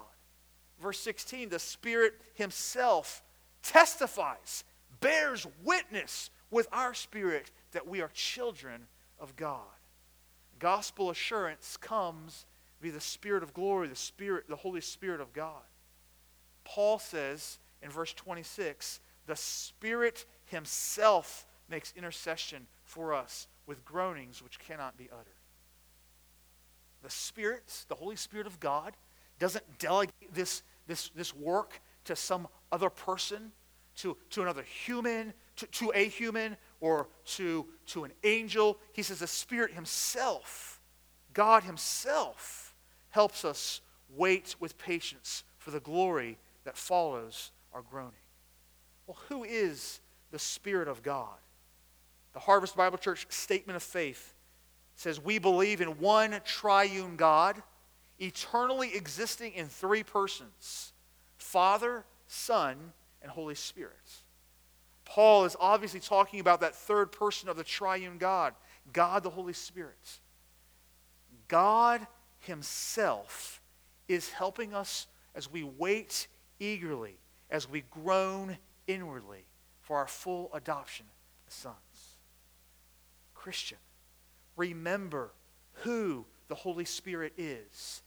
Verse 0.82 1.00
16, 1.00 1.50
the 1.50 1.60
Spirit 1.60 2.14
Himself 2.34 3.22
testifies, 3.62 4.64
bears 5.00 5.46
witness 5.64 6.32
with 6.50 6.68
our 6.72 6.94
spirit 6.96 7.52
that 7.72 7.88
we 7.88 8.02
are 8.02 8.10
children 8.14 8.88
of 9.20 9.36
God 9.36 9.62
gospel 10.62 11.10
assurance 11.10 11.76
comes 11.76 12.46
via 12.82 12.92
the 12.92 13.02
Spirit 13.02 13.44
of 13.44 13.54
glory, 13.54 13.88
the 13.88 13.96
Spirit, 13.96 14.46
the 14.48 14.56
Holy 14.56 14.80
Spirit 14.80 15.20
of 15.20 15.34
God. 15.34 15.64
Paul 16.64 17.00
says 17.00 17.60
in 17.82 17.90
verse 17.90 18.14
26, 18.14 19.02
the 19.26 19.36
Spirit 19.36 20.26
Himself 20.46 21.46
makes 21.70 21.94
intercession 21.98 22.68
for 22.84 23.14
us 23.14 23.48
with 23.66 23.84
groanings 23.84 24.42
which 24.42 24.60
cannot 24.60 24.98
be 24.98 25.10
uttered. 25.12 25.34
The 27.04 27.10
Spirit, 27.10 27.86
the 27.88 27.96
Holy 27.96 28.16
Spirit 28.16 28.48
of 28.48 28.60
God, 28.60 28.96
doesn't 29.40 29.80
delegate 29.80 30.14
this, 30.34 30.62
this, 30.86 31.10
this 31.16 31.36
work 31.36 31.82
to 32.06 32.16
some 32.16 32.48
other 32.72 32.90
person, 32.92 33.52
to, 33.96 34.16
to 34.30 34.44
another 34.44 34.64
human, 34.64 35.34
to, 35.56 35.66
to 35.68 35.92
a 35.96 36.08
human, 36.08 36.56
or 36.82 37.08
to, 37.24 37.66
to 37.86 38.04
an 38.04 38.12
angel. 38.26 38.78
He 38.92 39.04
says 39.04 39.20
the 39.20 39.28
Spirit 39.28 39.72
Himself, 39.74 40.82
God 41.34 41.64
Himself, 41.64 42.76
helps 43.12 43.46
us 43.46 43.80
wait 44.10 44.56
with 44.60 44.78
patience 44.78 45.44
for 45.58 45.72
the 45.72 45.80
glory 45.80 46.38
that 46.66 46.76
follows 46.76 47.52
our 47.74 47.82
groaning. 47.82 48.12
Well, 49.08 49.18
who 49.30 49.44
is 49.44 50.02
the 50.32 50.40
Spirit 50.40 50.88
of 50.88 51.04
God? 51.04 51.38
The 52.34 52.40
Harvest 52.40 52.76
Bible 52.76 52.98
Church 52.98 53.28
statement 53.30 53.76
of 53.76 53.84
faith 53.84 54.34
says, 54.96 55.20
We 55.20 55.38
believe 55.38 55.82
in 55.82 56.00
one 56.00 56.40
triune 56.46 57.16
God, 57.16 57.62
eternally 58.20 58.96
existing 58.96 59.54
in 59.54 59.68
three 59.68 60.04
persons 60.04 60.94
Father, 61.38 62.06
Son, 62.28 62.94
and 63.22 63.32
Holy 63.32 63.56
Spirit. 63.56 63.94
Paul 65.12 65.44
is 65.44 65.58
obviously 65.60 66.00
talking 66.00 66.40
about 66.40 66.62
that 66.62 66.74
third 66.74 67.12
person 67.12 67.50
of 67.50 67.58
the 67.58 67.66
triune 67.66 68.18
God, 68.18 68.54
God 68.94 69.24
the 69.24 69.30
Holy 69.30 69.52
Spirit. 69.52 70.20
God 71.50 72.08
Himself 72.40 73.62
is 74.08 74.30
helping 74.30 74.74
us 74.74 75.08
as 75.36 75.52
we 75.52 75.64
wait 75.64 76.28
eagerly, 76.62 77.18
as 77.50 77.70
we 77.70 77.82
groan 77.92 78.58
inwardly 78.88 79.44
for 79.82 79.98
our 79.98 80.08
full 80.08 80.50
adoption 80.54 81.08
as 81.46 81.56
sons. 81.56 81.76
Christian, 83.34 83.80
remember 84.56 85.34
who 85.74 86.26
the 86.48 86.56
Holy 86.56 86.86
Spirit 86.86 87.34
is 87.36 88.02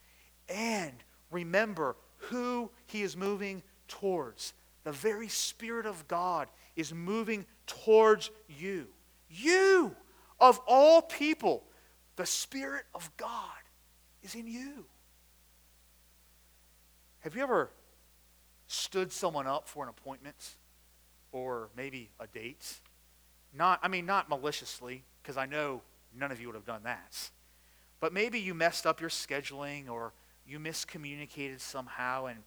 and 0.49 0.95
remember 1.29 1.97
who 2.17 2.71
He 2.87 3.03
is 3.03 3.15
moving 3.15 3.61
towards 3.87 4.55
the 4.85 4.91
very 4.91 5.27
Spirit 5.27 5.85
of 5.85 6.07
God 6.07 6.47
is 6.75 6.93
moving 6.93 7.45
towards 7.67 8.31
you. 8.47 8.87
You, 9.29 9.95
of 10.39 10.59
all 10.67 11.01
people, 11.01 11.63
the 12.15 12.25
Spirit 12.25 12.85
of 12.93 13.09
God 13.17 13.59
is 14.23 14.35
in 14.35 14.47
you. 14.47 14.85
Have 17.19 17.35
you 17.35 17.43
ever 17.43 17.71
stood 18.67 19.11
someone 19.11 19.47
up 19.47 19.67
for 19.67 19.83
an 19.83 19.89
appointment 19.89 20.55
or 21.31 21.69
maybe 21.75 22.11
a 22.19 22.27
date? 22.27 22.81
Not, 23.53 23.79
I 23.81 23.87
mean, 23.87 24.05
not 24.05 24.29
maliciously, 24.29 25.03
because 25.21 25.37
I 25.37 25.45
know 25.45 25.81
none 26.17 26.31
of 26.31 26.39
you 26.39 26.47
would 26.47 26.55
have 26.55 26.65
done 26.65 26.83
that. 26.83 27.31
But 27.99 28.13
maybe 28.13 28.39
you 28.39 28.53
messed 28.53 28.85
up 28.85 29.01
your 29.01 29.09
scheduling 29.09 29.89
or 29.89 30.13
you 30.45 30.59
miscommunicated 30.59 31.59
somehow 31.59 32.25
and 32.25 32.39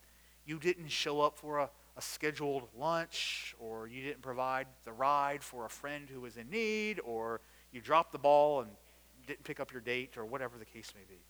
you 0.47 0.59
didn't 0.59 0.89
show 0.89 1.21
up 1.21 1.37
for 1.37 1.59
a, 1.59 1.71
a 1.99 2.01
scheduled 2.01 2.63
lunch, 2.79 3.57
or 3.59 3.89
you 3.89 4.03
didn't 4.05 4.23
provide 4.23 4.69
the 4.85 4.93
ride 4.93 5.43
for 5.43 5.67
a 5.67 5.69
friend 5.69 6.09
who 6.09 6.21
was 6.21 6.37
in 6.37 6.49
need, 6.49 7.01
or 7.05 7.41
you 7.73 7.81
dropped 7.81 8.13
the 8.13 8.19
ball 8.19 8.61
and 8.61 8.71
didn't 9.27 9.43
pick 9.43 9.59
up 9.59 9.73
your 9.73 9.81
date, 9.81 10.17
or 10.17 10.25
whatever 10.25 10.57
the 10.59 10.65
case 10.65 10.93
may 10.95 11.03
be. 11.13 11.21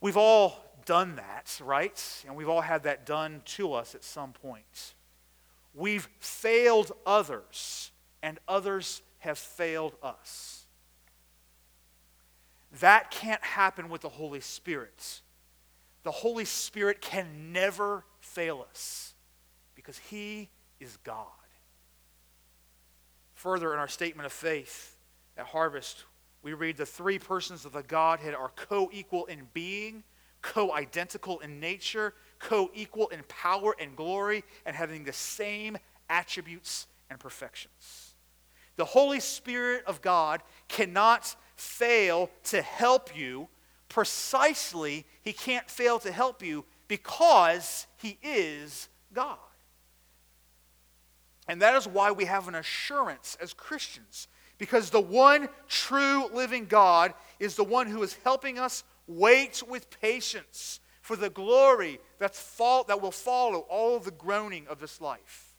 We've 0.00 0.16
all 0.16 0.64
done 0.86 1.16
that, 1.16 1.60
right? 1.62 2.02
And 2.26 2.34
we've 2.34 2.48
all 2.48 2.62
had 2.62 2.84
that 2.84 3.04
done 3.04 3.42
to 3.44 3.74
us 3.74 3.94
at 3.94 4.02
some 4.02 4.32
point. 4.32 4.94
We've 5.74 6.08
failed 6.18 6.92
others, 7.04 7.90
and 8.22 8.38
others 8.48 9.02
have 9.18 9.36
failed 9.36 9.96
us. 10.02 10.64
That 12.80 13.10
can't 13.10 13.44
happen 13.44 13.90
with 13.90 14.00
the 14.00 14.08
Holy 14.08 14.40
Spirit. 14.40 15.20
The 16.04 16.10
Holy 16.10 16.46
Spirit 16.46 17.02
can 17.02 17.52
never 17.52 18.06
fail 18.18 18.66
us 18.68 19.11
because 19.82 19.98
he 19.98 20.48
is 20.80 20.96
God. 20.98 21.26
Further, 23.34 23.72
in 23.72 23.78
our 23.78 23.88
statement 23.88 24.26
of 24.26 24.32
faith 24.32 24.96
at 25.36 25.46
Harvest, 25.46 26.04
we 26.42 26.52
read 26.54 26.76
the 26.76 26.86
three 26.86 27.18
persons 27.18 27.64
of 27.64 27.72
the 27.72 27.82
Godhead 27.82 28.34
are 28.34 28.52
co 28.54 28.90
equal 28.92 29.26
in 29.26 29.48
being, 29.52 30.04
co 30.40 30.72
identical 30.72 31.40
in 31.40 31.60
nature, 31.60 32.14
co 32.38 32.70
equal 32.74 33.08
in 33.08 33.22
power 33.28 33.74
and 33.78 33.96
glory, 33.96 34.44
and 34.66 34.76
having 34.76 35.04
the 35.04 35.12
same 35.12 35.76
attributes 36.08 36.86
and 37.10 37.18
perfections. 37.18 38.14
The 38.76 38.84
Holy 38.84 39.20
Spirit 39.20 39.84
of 39.86 40.02
God 40.02 40.42
cannot 40.68 41.34
fail 41.56 42.30
to 42.44 42.62
help 42.62 43.16
you. 43.16 43.48
Precisely, 43.88 45.04
He 45.22 45.32
can't 45.32 45.68
fail 45.68 45.98
to 46.00 46.12
help 46.12 46.42
you 46.42 46.64
because 46.92 47.86
he 47.96 48.18
is 48.22 48.90
God. 49.14 49.38
And 51.52 51.60
that 51.60 51.76
is 51.76 51.86
why 51.86 52.12
we 52.12 52.24
have 52.24 52.48
an 52.48 52.54
assurance 52.54 53.36
as 53.38 53.52
Christians, 53.52 54.26
because 54.56 54.88
the 54.88 55.02
one 55.02 55.50
true 55.68 56.30
living 56.32 56.64
God 56.64 57.12
is 57.38 57.56
the 57.56 57.62
one 57.62 57.88
who 57.88 58.02
is 58.02 58.16
helping 58.24 58.58
us 58.58 58.84
wait 59.06 59.62
with 59.68 60.00
patience 60.00 60.80
for 61.02 61.14
the 61.14 61.28
glory 61.28 62.00
that's 62.18 62.56
that 62.56 63.02
will 63.02 63.10
follow 63.10 63.66
all 63.68 63.98
the 63.98 64.10
groaning 64.10 64.66
of 64.66 64.80
this 64.80 64.98
life. 64.98 65.52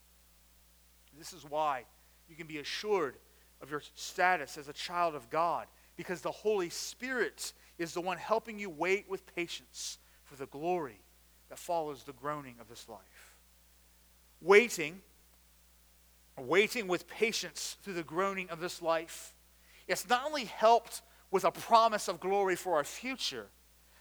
This 1.15 1.31
is 1.31 1.45
why 1.47 1.83
you 2.27 2.35
can 2.35 2.47
be 2.47 2.57
assured 2.57 3.17
of 3.61 3.69
your 3.69 3.83
status 3.93 4.57
as 4.57 4.67
a 4.67 4.73
child 4.73 5.13
of 5.13 5.29
God, 5.29 5.67
because 5.95 6.21
the 6.21 6.31
Holy 6.31 6.69
Spirit 6.69 7.53
is 7.77 7.93
the 7.93 8.01
one 8.01 8.17
helping 8.17 8.57
you 8.57 8.71
wait 8.71 9.07
with 9.07 9.35
patience 9.35 9.99
for 10.23 10.37
the 10.37 10.47
glory 10.47 11.01
that 11.49 11.59
follows 11.59 12.01
the 12.01 12.13
groaning 12.13 12.55
of 12.59 12.67
this 12.67 12.89
life. 12.89 13.37
Waiting, 14.41 15.03
waiting 16.37 16.87
with 16.87 17.07
patience 17.07 17.77
through 17.81 17.93
the 17.93 18.03
groaning 18.03 18.49
of 18.49 18.59
this 18.59 18.81
life, 18.81 19.33
it's 19.87 20.07
not 20.09 20.25
only 20.25 20.45
helped 20.45 21.01
with 21.31 21.43
a 21.43 21.51
promise 21.51 22.07
of 22.07 22.19
glory 22.19 22.55
for 22.55 22.75
our 22.75 22.83
future, 22.83 23.47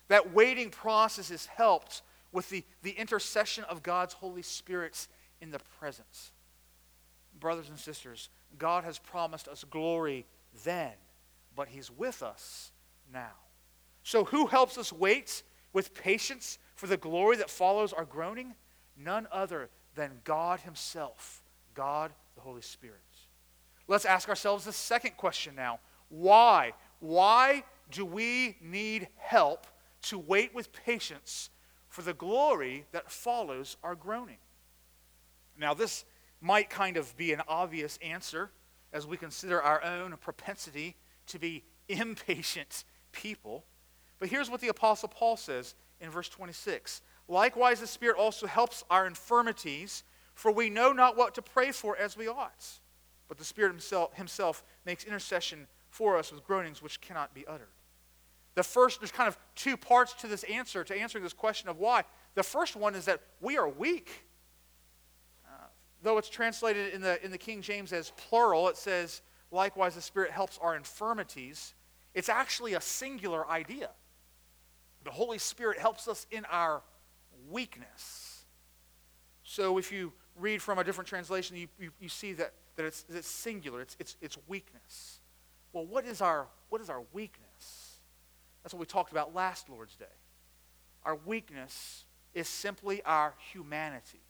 that 0.08 0.32
waiting 0.34 0.70
process 0.70 1.30
is 1.30 1.46
helped 1.46 2.02
with 2.32 2.48
the, 2.50 2.64
the 2.82 2.90
intercession 2.92 3.64
of 3.64 3.82
God's 3.82 4.14
Holy 4.14 4.42
Spirit 4.42 5.06
in 5.40 5.50
the 5.50 5.60
presence. 5.78 6.32
Brothers 7.38 7.68
and 7.68 7.78
sisters, 7.78 8.28
God 8.58 8.84
has 8.84 8.98
promised 8.98 9.48
us 9.48 9.64
glory 9.64 10.26
then, 10.64 10.92
but 11.56 11.68
He's 11.68 11.90
with 11.90 12.22
us 12.22 12.72
now. 13.12 13.32
So, 14.02 14.24
who 14.24 14.46
helps 14.46 14.78
us 14.78 14.92
wait 14.92 15.42
with 15.72 15.94
patience 15.94 16.58
for 16.74 16.86
the 16.86 16.96
glory 16.96 17.36
that 17.36 17.50
follows 17.50 17.92
our 17.92 18.04
groaning? 18.04 18.54
None 18.96 19.26
other 19.32 19.70
than 19.94 20.20
God 20.24 20.60
Himself, 20.60 21.42
God 21.74 22.12
the 22.34 22.40
Holy 22.40 22.62
Spirit. 22.62 23.00
Let's 23.88 24.04
ask 24.04 24.28
ourselves 24.28 24.64
the 24.64 24.72
second 24.72 25.16
question 25.16 25.54
now. 25.54 25.80
Why? 26.08 26.72
Why 27.00 27.64
do 27.90 28.04
we 28.04 28.56
need 28.60 29.08
help 29.16 29.66
to 30.02 30.18
wait 30.18 30.54
with 30.54 30.72
patience 30.72 31.50
for 31.88 32.02
the 32.02 32.14
glory 32.14 32.86
that 32.92 33.10
follows 33.10 33.76
our 33.82 33.94
groaning? 33.94 34.38
Now, 35.58 35.74
this 35.74 36.04
might 36.40 36.70
kind 36.70 36.96
of 36.96 37.16
be 37.16 37.32
an 37.32 37.42
obvious 37.48 37.98
answer 38.02 38.50
as 38.92 39.06
we 39.06 39.16
consider 39.16 39.62
our 39.62 39.82
own 39.82 40.14
propensity 40.20 40.96
to 41.26 41.38
be 41.38 41.64
impatient 41.88 42.84
people. 43.12 43.64
But 44.18 44.28
here's 44.28 44.50
what 44.50 44.60
the 44.60 44.68
Apostle 44.68 45.08
Paul 45.08 45.36
says 45.36 45.74
in 46.00 46.10
verse 46.10 46.28
26 46.28 47.02
Likewise, 47.28 47.80
the 47.80 47.86
Spirit 47.86 48.18
also 48.18 48.46
helps 48.46 48.84
our 48.90 49.06
infirmities, 49.06 50.04
for 50.34 50.50
we 50.50 50.70
know 50.70 50.92
not 50.92 51.16
what 51.16 51.34
to 51.34 51.42
pray 51.42 51.72
for 51.72 51.96
as 51.96 52.16
we 52.16 52.28
ought. 52.28 52.80
But 53.28 53.38
the 53.38 53.44
Spirit 53.44 53.70
himself, 53.70 54.14
himself 54.14 54.62
makes 54.84 55.04
intercession 55.04 55.66
for 55.88 56.16
us 56.16 56.32
with 56.32 56.44
groanings 56.44 56.82
which 56.82 57.00
cannot 57.00 57.34
be 57.34 57.46
uttered. 57.46 57.68
The 58.54 58.62
first, 58.62 59.00
there's 59.00 59.12
kind 59.12 59.28
of 59.28 59.38
two 59.54 59.76
parts 59.76 60.12
to 60.14 60.26
this 60.26 60.42
answer, 60.44 60.84
to 60.84 60.94
answering 60.94 61.24
this 61.24 61.32
question 61.32 61.68
of 61.68 61.78
why. 61.78 62.04
The 62.34 62.42
first 62.42 62.76
one 62.76 62.94
is 62.94 63.06
that 63.06 63.20
we 63.40 63.56
are 63.56 63.68
weak. 63.68 64.26
Uh, 65.46 65.66
though 66.02 66.18
it's 66.18 66.28
translated 66.28 66.92
in 66.92 67.00
the, 67.00 67.22
in 67.24 67.30
the 67.30 67.38
King 67.38 67.62
James 67.62 67.92
as 67.92 68.12
plural, 68.16 68.68
it 68.68 68.76
says, 68.76 69.22
likewise, 69.50 69.94
the 69.94 70.02
Spirit 70.02 70.30
helps 70.30 70.58
our 70.60 70.76
infirmities. 70.76 71.74
It's 72.14 72.28
actually 72.28 72.74
a 72.74 72.80
singular 72.80 73.48
idea. 73.48 73.90
The 75.04 75.10
Holy 75.10 75.38
Spirit 75.38 75.78
helps 75.78 76.06
us 76.06 76.26
in 76.30 76.44
our 76.50 76.82
weakness. 77.50 78.44
So 79.42 79.78
if 79.78 79.90
you 79.90 80.12
read 80.36 80.62
from 80.62 80.78
a 80.78 80.84
different 80.84 81.08
translation, 81.08 81.56
you, 81.56 81.68
you, 81.78 81.90
you 82.00 82.08
see 82.08 82.32
that, 82.34 82.52
that 82.76 82.86
it's, 82.86 83.04
it's 83.08 83.28
singular, 83.28 83.80
it's, 83.80 83.96
it's, 83.98 84.16
it's 84.20 84.38
weakness. 84.48 85.20
Well, 85.72 85.86
what 85.86 86.04
is, 86.04 86.20
our, 86.20 86.46
what 86.68 86.80
is 86.80 86.90
our 86.90 87.02
weakness? 87.12 87.98
That's 88.62 88.74
what 88.74 88.80
we 88.80 88.86
talked 88.86 89.12
about 89.12 89.34
last 89.34 89.68
Lord's 89.68 89.96
Day. 89.96 90.04
Our 91.04 91.16
weakness 91.16 92.04
is 92.34 92.48
simply 92.48 93.02
our 93.04 93.34
humanity. 93.52 94.20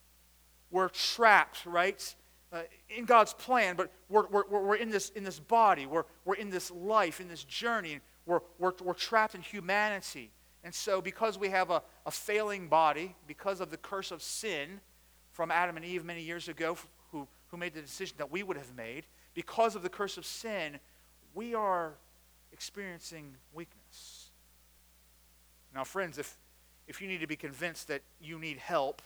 We're 0.70 0.88
trapped, 0.88 1.66
right, 1.66 2.14
uh, 2.52 2.62
in 2.88 3.04
God's 3.04 3.34
plan, 3.34 3.76
but 3.76 3.92
we're, 4.08 4.26
we're, 4.28 4.46
we're 4.48 4.76
in, 4.76 4.90
this, 4.90 5.10
in 5.10 5.24
this 5.24 5.38
body, 5.38 5.86
we're, 5.86 6.04
we're 6.24 6.34
in 6.34 6.50
this 6.50 6.70
life, 6.70 7.20
in 7.20 7.28
this 7.28 7.44
journey, 7.44 8.00
we're, 8.26 8.40
we're, 8.58 8.72
we're 8.82 8.94
trapped 8.94 9.34
in 9.34 9.42
humanity. 9.42 10.30
And 10.64 10.72
so, 10.74 11.00
because 11.00 11.38
we 11.38 11.48
have 11.48 11.70
a, 11.70 11.82
a 12.06 12.10
failing 12.10 12.68
body, 12.68 13.16
because 13.26 13.60
of 13.60 13.70
the 13.70 13.76
curse 13.76 14.10
of 14.10 14.22
sin 14.22 14.80
from 15.32 15.50
Adam 15.50 15.76
and 15.76 15.84
Eve 15.84 16.04
many 16.04 16.22
years 16.22 16.48
ago, 16.48 16.76
who, 17.10 17.26
who 17.48 17.56
made 17.56 17.74
the 17.74 17.80
decision 17.80 18.14
that 18.18 18.30
we 18.30 18.42
would 18.42 18.56
have 18.56 18.76
made, 18.76 19.04
because 19.34 19.74
of 19.74 19.82
the 19.82 19.88
curse 19.88 20.16
of 20.16 20.26
sin, 20.26 20.78
we 21.34 21.54
are 21.54 21.94
experiencing 22.52 23.34
weakness. 23.52 24.30
Now, 25.74 25.84
friends, 25.84 26.18
if, 26.18 26.36
if 26.86 27.00
you 27.00 27.08
need 27.08 27.20
to 27.20 27.26
be 27.26 27.36
convinced 27.36 27.88
that 27.88 28.02
you 28.20 28.38
need 28.38 28.58
help, 28.58 29.00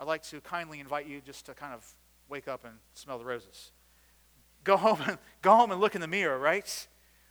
I'd 0.00 0.08
like 0.08 0.24
to 0.24 0.40
kindly 0.40 0.80
invite 0.80 1.06
you 1.06 1.20
just 1.20 1.46
to 1.46 1.54
kind 1.54 1.72
of 1.72 1.94
wake 2.28 2.48
up 2.48 2.64
and 2.64 2.74
smell 2.94 3.18
the 3.18 3.24
roses. 3.24 3.70
Go 4.64 4.76
home 4.76 4.98
and, 5.06 5.18
go 5.42 5.54
home 5.54 5.70
and 5.70 5.80
look 5.80 5.94
in 5.94 6.00
the 6.00 6.08
mirror, 6.08 6.38
right? 6.38 6.88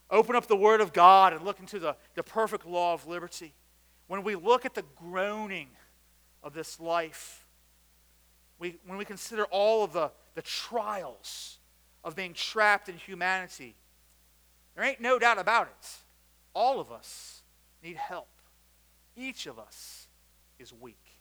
Open 0.10 0.36
up 0.36 0.47
the 0.47 0.56
Word 0.56 0.82
of 0.82 0.93
God 0.93 1.34
and 1.34 1.43
look 1.43 1.60
into 1.60 1.80
the, 1.80 1.95
the 2.13 2.23
perfect 2.23 2.65
law 2.65 2.93
of 2.93 3.06
liberty. 3.08 3.54
When 4.08 4.23
we 4.23 4.36
look 4.36 4.65
at 4.65 4.73
the 4.73 4.86
groaning 4.95 5.67
of 6.43 6.54
this 6.54 6.80
life, 6.80 7.45
we, 8.60 8.78
when 8.86 8.98
we 8.98 9.06
consider 9.06 9.46
all 9.46 9.84
of 9.84 9.94
the, 9.94 10.12
the 10.34 10.41
trials 10.41 11.58
of 12.04 12.15
being 12.15 12.34
trapped 12.34 12.89
in 12.89 12.96
humanity, 12.96 13.76
there 14.76 14.84
ain't 14.84 15.02
no 15.02 15.20
doubt 15.20 15.39
about 15.39 15.68
it. 15.68 15.89
All 16.54 16.80
of 16.80 16.91
us 16.91 17.41
need 17.84 17.96
help. 17.96 18.28
Each 19.15 19.46
of 19.48 19.60
us 19.60 20.08
is 20.60 20.74
weak. 20.74 21.20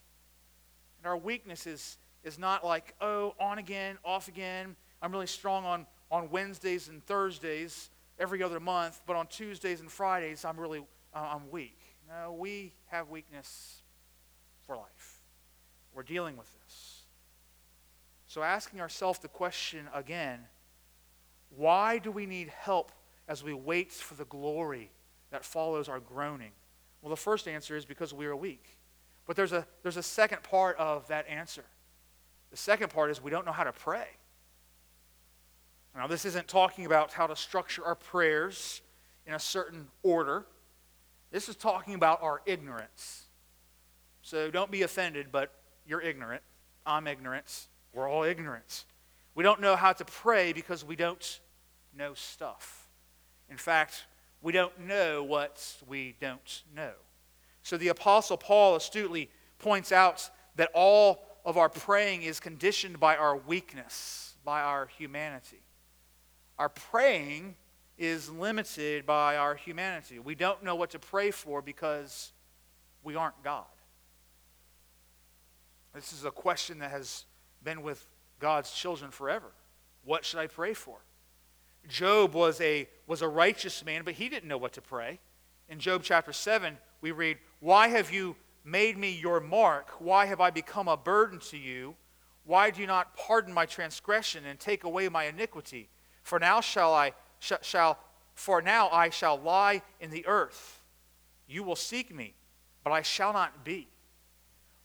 And 0.99 1.07
our 1.07 1.16
weakness 1.16 1.66
is, 1.66 1.99
is 2.23 2.38
not 2.38 2.64
like, 2.64 2.94
oh, 3.01 3.35
on 3.40 3.59
again, 3.59 3.99
off 4.05 4.29
again. 4.29 4.77
I'm 5.03 5.12
really 5.12 5.27
strong 5.27 5.64
on, 5.64 5.87
on 6.11 6.31
Wednesdays 6.31 6.88
and 6.88 7.05
Thursdays 7.05 7.90
every 8.18 8.42
other 8.42 8.61
month, 8.61 9.01
but 9.07 9.16
on 9.16 9.27
Tuesdays 9.27 9.81
and 9.81 9.90
Fridays, 9.90 10.44
I'm 10.44 10.59
really 10.59 10.85
uh, 11.14 11.31
I'm 11.35 11.51
weak. 11.51 11.79
No, 12.09 12.33
we 12.33 12.75
have 12.87 13.09
weakness 13.09 13.83
for 14.66 14.77
life. 14.77 15.23
We're 15.94 16.03
dealing 16.03 16.37
with 16.37 16.49
this. 16.62 16.93
So 18.35 18.42
asking 18.42 18.81
ourselves 18.81 19.20
the 19.20 19.29
question 19.29 19.87
again, 19.94 20.40
why 21.57 21.99
do 21.99 22.11
we 22.11 22.27
need 22.27 22.49
help 22.49 22.90
as 23.29 23.44
we 23.44 23.55
wait 23.55 23.92
for 23.92 24.14
the 24.14 24.25
glory 24.25 24.90
that 25.31 25.44
follows 25.44 25.88
our 25.88 26.01
groaning? 26.01 26.51
Well, 27.01 27.11
the 27.11 27.16
first 27.16 27.47
answer 27.47 27.77
is 27.77 27.85
because 27.85 28.12
we 28.12 28.27
are 28.27 28.35
weak. 28.35 28.77
But 29.25 29.37
there's 29.37 29.53
a, 29.53 29.64
there's 29.85 29.99
a 29.99 30.03
second 30.03 30.42
part 30.42 30.77
of 30.79 31.07
that 31.07 31.29
answer. 31.29 31.62
The 32.51 32.57
second 32.57 32.88
part 32.90 33.12
is 33.12 33.23
we 33.23 33.31
don't 33.31 33.47
know 33.47 33.53
how 33.53 33.62
to 33.62 33.73
pray. 33.73 34.09
Now, 35.94 36.09
this 36.09 36.25
isn't 36.25 36.49
talking 36.49 36.87
about 36.87 37.12
how 37.12 37.29
to 37.29 37.37
structure 37.37 37.85
our 37.85 37.94
prayers 37.94 38.83
in 39.29 39.35
a 39.35 39.38
certain 39.38 39.87
order. 40.03 40.44
This 41.31 41.49
is 41.49 41.55
talking 41.55 41.94
about 41.94 42.20
our 42.20 42.42
ignorance. 42.47 43.27
So 44.23 44.51
don't 44.51 44.73
be 44.73 44.83
offended, 44.83 45.29
but 45.31 45.53
you're 45.87 46.01
ignorant. 46.01 46.42
I'm 46.85 47.07
ignorant. 47.07 47.68
We're 47.94 48.09
all 48.09 48.24
ignorant. 48.24 48.85
We 49.35 49.44
don't 49.44 49.61
know 49.61 49.76
how 49.76 49.92
to 49.92 50.04
pray 50.04 50.52
because 50.52 50.85
we 50.85 50.96
don't 50.96 51.40
know 51.96 52.14
stuff. 52.14 52.88
In 53.48 53.57
fact, 53.57 54.04
we 54.42 54.52
don't 54.52 54.78
know 54.80 55.22
what 55.22 55.74
we 55.87 56.16
don't 56.20 56.62
know. 56.74 56.92
So 57.62 57.76
the 57.76 57.88
Apostle 57.88 58.37
Paul 58.37 58.76
astutely 58.76 59.30
points 59.59 59.92
out 59.92 60.28
that 60.57 60.70
all 60.74 61.24
of 61.44 61.57
our 61.57 61.68
praying 61.68 62.22
is 62.22 62.40
conditioned 62.40 63.00
by 63.00 63.16
our 63.16 63.37
weakness, 63.37 64.35
by 64.44 64.62
our 64.62 64.87
humanity. 64.87 65.62
Our 66.59 66.68
praying 66.68 67.57
is 67.96 68.28
limited 68.30 69.07
by 69.07 69.37
our 69.37 69.54
humanity. 69.54 70.18
We 70.18 70.35
don't 70.35 70.62
know 70.62 70.74
what 70.74 70.90
to 70.90 70.98
pray 70.98 71.30
for 71.30 71.62
because 71.62 72.33
we 73.02 73.14
aren't 73.14 73.42
God. 73.42 73.64
This 75.94 76.12
is 76.12 76.24
a 76.24 76.30
question 76.30 76.80
that 76.80 76.90
has 76.90 77.24
been 77.64 77.83
with 77.83 78.07
God's 78.38 78.70
children 78.70 79.11
forever. 79.11 79.53
What 80.05 80.24
should 80.24 80.38
I 80.38 80.46
pray 80.46 80.74
for? 80.74 80.98
Job 81.88 82.35
was 82.35 82.61
a, 82.61 82.88
was 83.07 83.22
a 83.22 83.29
righteous 83.29 83.85
man, 83.85 84.03
but 84.05 84.14
he 84.14 84.29
didn't 84.29 84.48
know 84.48 84.59
what 84.59 84.74
to 84.74 84.81
pray. 84.81 85.18
In 85.68 85.79
Job 85.79 86.03
chapter 86.03 86.33
7, 86.33 86.77
we 87.00 87.11
read, 87.11 87.38
Why 87.61 87.88
have 87.88 88.12
you 88.12 88.37
made 88.64 88.96
me 88.96 89.11
your 89.11 89.40
mark? 89.40 89.90
Why 89.98 90.27
have 90.27 90.40
I 90.40 90.50
become 90.50 90.88
a 90.88 90.96
burden 90.96 91.38
to 91.50 91.59
you? 91.59 91.96
Why 92.44 92.70
do 92.70 92.81
you 92.81 92.87
not 92.87 93.16
pardon 93.16 93.53
my 93.53 93.66
transgression 93.66 94.44
and 94.44 94.59
take 94.59 94.85
away 94.85 95.09
my 95.09 95.24
iniquity? 95.24 95.88
For 96.22 96.38
now 96.38 96.61
shall 96.61 96.94
I 96.94 97.12
sh- 97.38 97.53
shall 97.62 97.98
for 98.35 98.61
now 98.61 98.88
I 98.90 99.11
shall 99.11 99.38
lie 99.38 99.83
in 100.00 100.11
the 100.11 100.27
earth. 100.27 100.83
You 101.46 101.62
will 101.62 101.77
seek 101.77 102.14
me, 102.14 102.35
but 102.83 102.92
I 102.92 103.03
shall 103.03 103.33
not 103.33 103.64
be. 103.64 103.88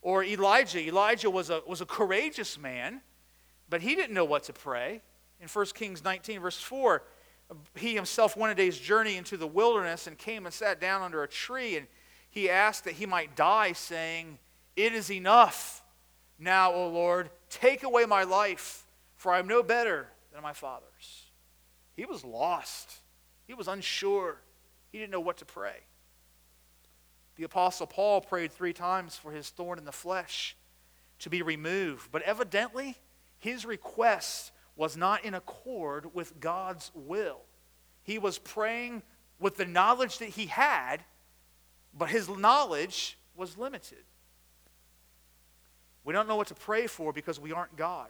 Or 0.02 0.24
Elijah. 0.24 0.80
Elijah 0.80 1.30
was 1.30 1.50
a, 1.50 1.62
was 1.68 1.82
a 1.82 1.86
courageous 1.86 2.58
man, 2.58 3.02
but 3.70 3.82
he 3.82 3.96
didn't 3.96 4.14
know 4.14 4.26
what 4.26 4.44
to 4.44 4.54
pray. 4.54 5.02
In 5.42 5.48
1 5.48 5.66
Kings 5.68 6.04
19, 6.04 6.40
verse 6.42 6.60
4, 6.60 7.04
he 7.76 7.96
himself 7.96 8.38
went 8.38 8.52
a 8.52 8.56
day's 8.56 8.78
journey 8.78 9.18
into 9.18 9.38
the 9.38 9.48
wilderness 9.48 10.08
and 10.08 10.18
came 10.18 10.46
and 10.46 10.54
sat 10.54 10.80
down 10.80 11.02
under 11.02 11.24
a 11.24 11.28
tree, 11.28 11.78
and 11.78 11.88
he 12.30 12.50
asked 12.50 12.84
that 12.84 12.94
he 12.94 13.06
might 13.06 13.36
die, 13.36 13.74
saying, 13.74 14.38
It 14.76 14.94
is 14.94 15.12
enough. 15.12 15.84
Now, 16.38 16.72
O 16.74 16.88
Lord, 16.88 17.30
take 17.50 17.84
away 17.84 18.06
my 18.06 18.24
life, 18.24 18.86
for 19.16 19.32
I 19.32 19.40
am 19.40 19.48
no 19.48 19.64
better 19.64 20.08
than 20.32 20.42
my 20.42 20.54
fathers. 20.54 21.30
He 21.96 22.06
was 22.06 22.24
lost. 22.24 23.00
He 23.46 23.54
was 23.54 23.68
unsure. 23.68 24.38
He 24.92 25.00
didn't 25.00 25.12
know 25.12 25.20
what 25.20 25.38
to 25.38 25.46
pray. 25.46 25.78
The 27.40 27.46
Apostle 27.46 27.88
Paul 27.88 28.20
prayed 28.20 28.52
three 28.52 28.74
times 28.74 29.16
for 29.16 29.32
his 29.32 29.50
thorn 29.50 29.80
in 29.80 29.86
the 29.86 29.94
flesh 29.94 30.58
to 31.20 31.30
be 31.30 31.42
removed, 31.42 32.12
but 32.12 32.22
evidently 32.24 32.98
his 33.38 33.66
request 33.66 34.52
was 34.76 34.98
not 34.98 35.24
in 35.24 35.34
accord 35.34 36.14
with 36.14 36.42
God's 36.42 36.92
will. 36.94 37.40
He 38.04 38.20
was 38.20 38.40
praying 38.40 39.04
with 39.40 39.56
the 39.56 39.64
knowledge 39.64 40.18
that 40.18 40.28
he 40.28 40.48
had, 40.48 40.98
but 41.98 42.10
his 42.10 42.28
knowledge 42.28 43.18
was 43.38 43.58
limited. 43.58 44.04
We 46.04 46.12
don't 46.12 46.28
know 46.28 46.36
what 46.36 46.48
to 46.48 46.56
pray 46.56 46.88
for 46.88 47.14
because 47.14 47.40
we 47.40 47.54
aren't 47.54 47.78
God. 47.78 48.10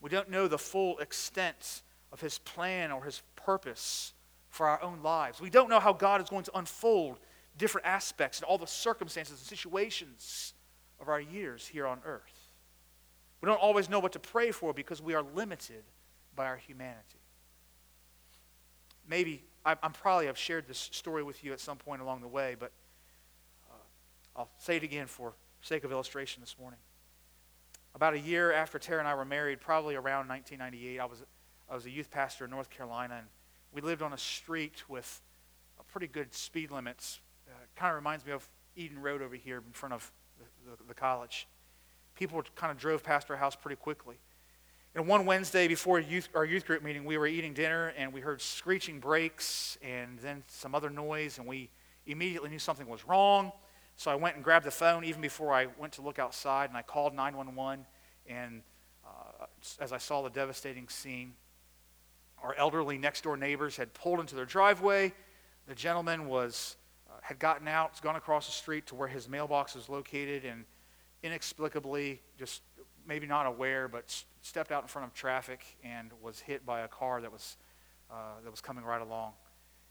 We 0.00 0.10
don't 0.10 0.28
know 0.28 0.48
the 0.48 0.58
full 0.58 0.98
extent 0.98 1.82
of 2.10 2.20
his 2.20 2.38
plan 2.38 2.90
or 2.90 3.04
his 3.04 3.22
purpose 3.36 4.12
for 4.48 4.66
our 4.66 4.82
own 4.82 5.04
lives. 5.04 5.40
We 5.40 5.50
don't 5.50 5.70
know 5.70 5.78
how 5.78 5.92
God 5.92 6.20
is 6.20 6.28
going 6.28 6.42
to 6.42 6.58
unfold 6.58 7.20
different 7.56 7.86
aspects 7.86 8.38
and 8.38 8.44
all 8.46 8.58
the 8.58 8.66
circumstances 8.66 9.38
and 9.38 9.46
situations 9.46 10.54
of 11.00 11.08
our 11.08 11.20
years 11.20 11.66
here 11.66 11.86
on 11.86 12.00
earth. 12.04 12.48
We 13.40 13.46
don't 13.46 13.60
always 13.60 13.88
know 13.88 14.00
what 14.00 14.12
to 14.12 14.18
pray 14.18 14.50
for 14.50 14.72
because 14.72 15.00
we 15.00 15.14
are 15.14 15.22
limited 15.34 15.84
by 16.36 16.46
our 16.46 16.56
humanity. 16.56 17.20
Maybe, 19.08 19.42
I, 19.64 19.76
am 19.82 19.92
probably 19.92 20.28
I've 20.28 20.38
shared 20.38 20.68
this 20.68 20.78
story 20.78 21.22
with 21.22 21.42
you 21.42 21.52
at 21.52 21.60
some 21.60 21.78
point 21.78 22.02
along 22.02 22.20
the 22.20 22.28
way, 22.28 22.54
but 22.58 22.70
uh, 23.70 23.74
I'll 24.36 24.50
say 24.58 24.76
it 24.76 24.82
again 24.82 25.06
for 25.06 25.32
sake 25.62 25.84
of 25.84 25.92
illustration 25.92 26.40
this 26.40 26.56
morning. 26.58 26.78
About 27.94 28.14
a 28.14 28.18
year 28.18 28.52
after 28.52 28.78
Tara 28.78 29.00
and 29.00 29.08
I 29.08 29.14
were 29.14 29.24
married, 29.24 29.60
probably 29.60 29.96
around 29.96 30.28
1998, 30.28 31.00
I 31.00 31.04
was, 31.06 31.24
I 31.68 31.74
was 31.74 31.86
a 31.86 31.90
youth 31.90 32.10
pastor 32.10 32.44
in 32.44 32.50
North 32.50 32.70
Carolina, 32.70 33.16
and 33.18 33.26
we 33.72 33.80
lived 33.80 34.02
on 34.02 34.12
a 34.12 34.18
street 34.18 34.84
with 34.88 35.20
a 35.78 35.82
pretty 35.82 36.06
good 36.06 36.32
speed 36.32 36.70
limits. 36.70 37.20
Kind 37.80 37.92
of 37.92 37.96
reminds 37.96 38.26
me 38.26 38.32
of 38.32 38.46
Eden 38.76 38.98
Road 38.98 39.22
over 39.22 39.34
here 39.34 39.56
in 39.66 39.72
front 39.72 39.94
of 39.94 40.12
the, 40.38 40.70
the, 40.70 40.88
the 40.88 40.92
college 40.92 41.48
people 42.14 42.42
kind 42.54 42.70
of 42.70 42.76
drove 42.76 43.02
past 43.02 43.30
our 43.30 43.36
house 43.38 43.56
pretty 43.56 43.76
quickly. 43.76 44.16
And 44.94 45.06
one 45.06 45.24
Wednesday 45.24 45.66
before 45.66 45.98
youth, 45.98 46.28
our 46.34 46.44
youth 46.44 46.66
group 46.66 46.82
meeting, 46.82 47.06
we 47.06 47.16
were 47.16 47.26
eating 47.26 47.54
dinner 47.54 47.94
and 47.96 48.12
we 48.12 48.20
heard 48.20 48.42
screeching 48.42 49.00
brakes 49.00 49.78
and 49.80 50.18
then 50.18 50.42
some 50.46 50.74
other 50.74 50.90
noise, 50.90 51.38
and 51.38 51.46
we 51.46 51.70
immediately 52.04 52.50
knew 52.50 52.58
something 52.58 52.86
was 52.86 53.08
wrong. 53.08 53.50
So 53.96 54.10
I 54.10 54.14
went 54.14 54.34
and 54.34 54.44
grabbed 54.44 54.66
the 54.66 54.70
phone 54.70 55.02
even 55.04 55.22
before 55.22 55.54
I 55.54 55.68
went 55.78 55.94
to 55.94 56.02
look 56.02 56.18
outside, 56.18 56.68
and 56.68 56.76
I 56.76 56.82
called 56.82 57.14
911. 57.14 57.86
And 58.26 58.60
uh, 59.06 59.46
as 59.80 59.90
I 59.90 59.98
saw 59.98 60.20
the 60.20 60.28
devastating 60.28 60.90
scene, 60.90 61.32
our 62.42 62.54
elderly 62.56 62.98
next 62.98 63.24
door 63.24 63.38
neighbors 63.38 63.78
had 63.78 63.94
pulled 63.94 64.20
into 64.20 64.34
their 64.34 64.44
driveway. 64.44 65.14
The 65.66 65.74
gentleman 65.74 66.28
was, 66.28 66.76
had 67.30 67.38
gotten 67.38 67.68
out, 67.68 68.02
gone 68.02 68.16
across 68.16 68.46
the 68.46 68.52
street 68.52 68.86
to 68.86 68.96
where 68.96 69.06
his 69.06 69.28
mailbox 69.28 69.76
was 69.76 69.88
located, 69.88 70.44
and 70.44 70.64
inexplicably, 71.22 72.20
just 72.36 72.60
maybe 73.06 73.24
not 73.24 73.46
aware, 73.46 73.86
but 73.86 74.24
stepped 74.42 74.72
out 74.72 74.82
in 74.82 74.88
front 74.88 75.06
of 75.06 75.14
traffic 75.14 75.64
and 75.84 76.10
was 76.20 76.40
hit 76.40 76.66
by 76.66 76.80
a 76.80 76.88
car 76.88 77.20
that 77.20 77.30
was, 77.30 77.56
uh, 78.10 78.14
that 78.42 78.50
was 78.50 78.60
coming 78.60 78.82
right 78.82 79.00
along. 79.00 79.30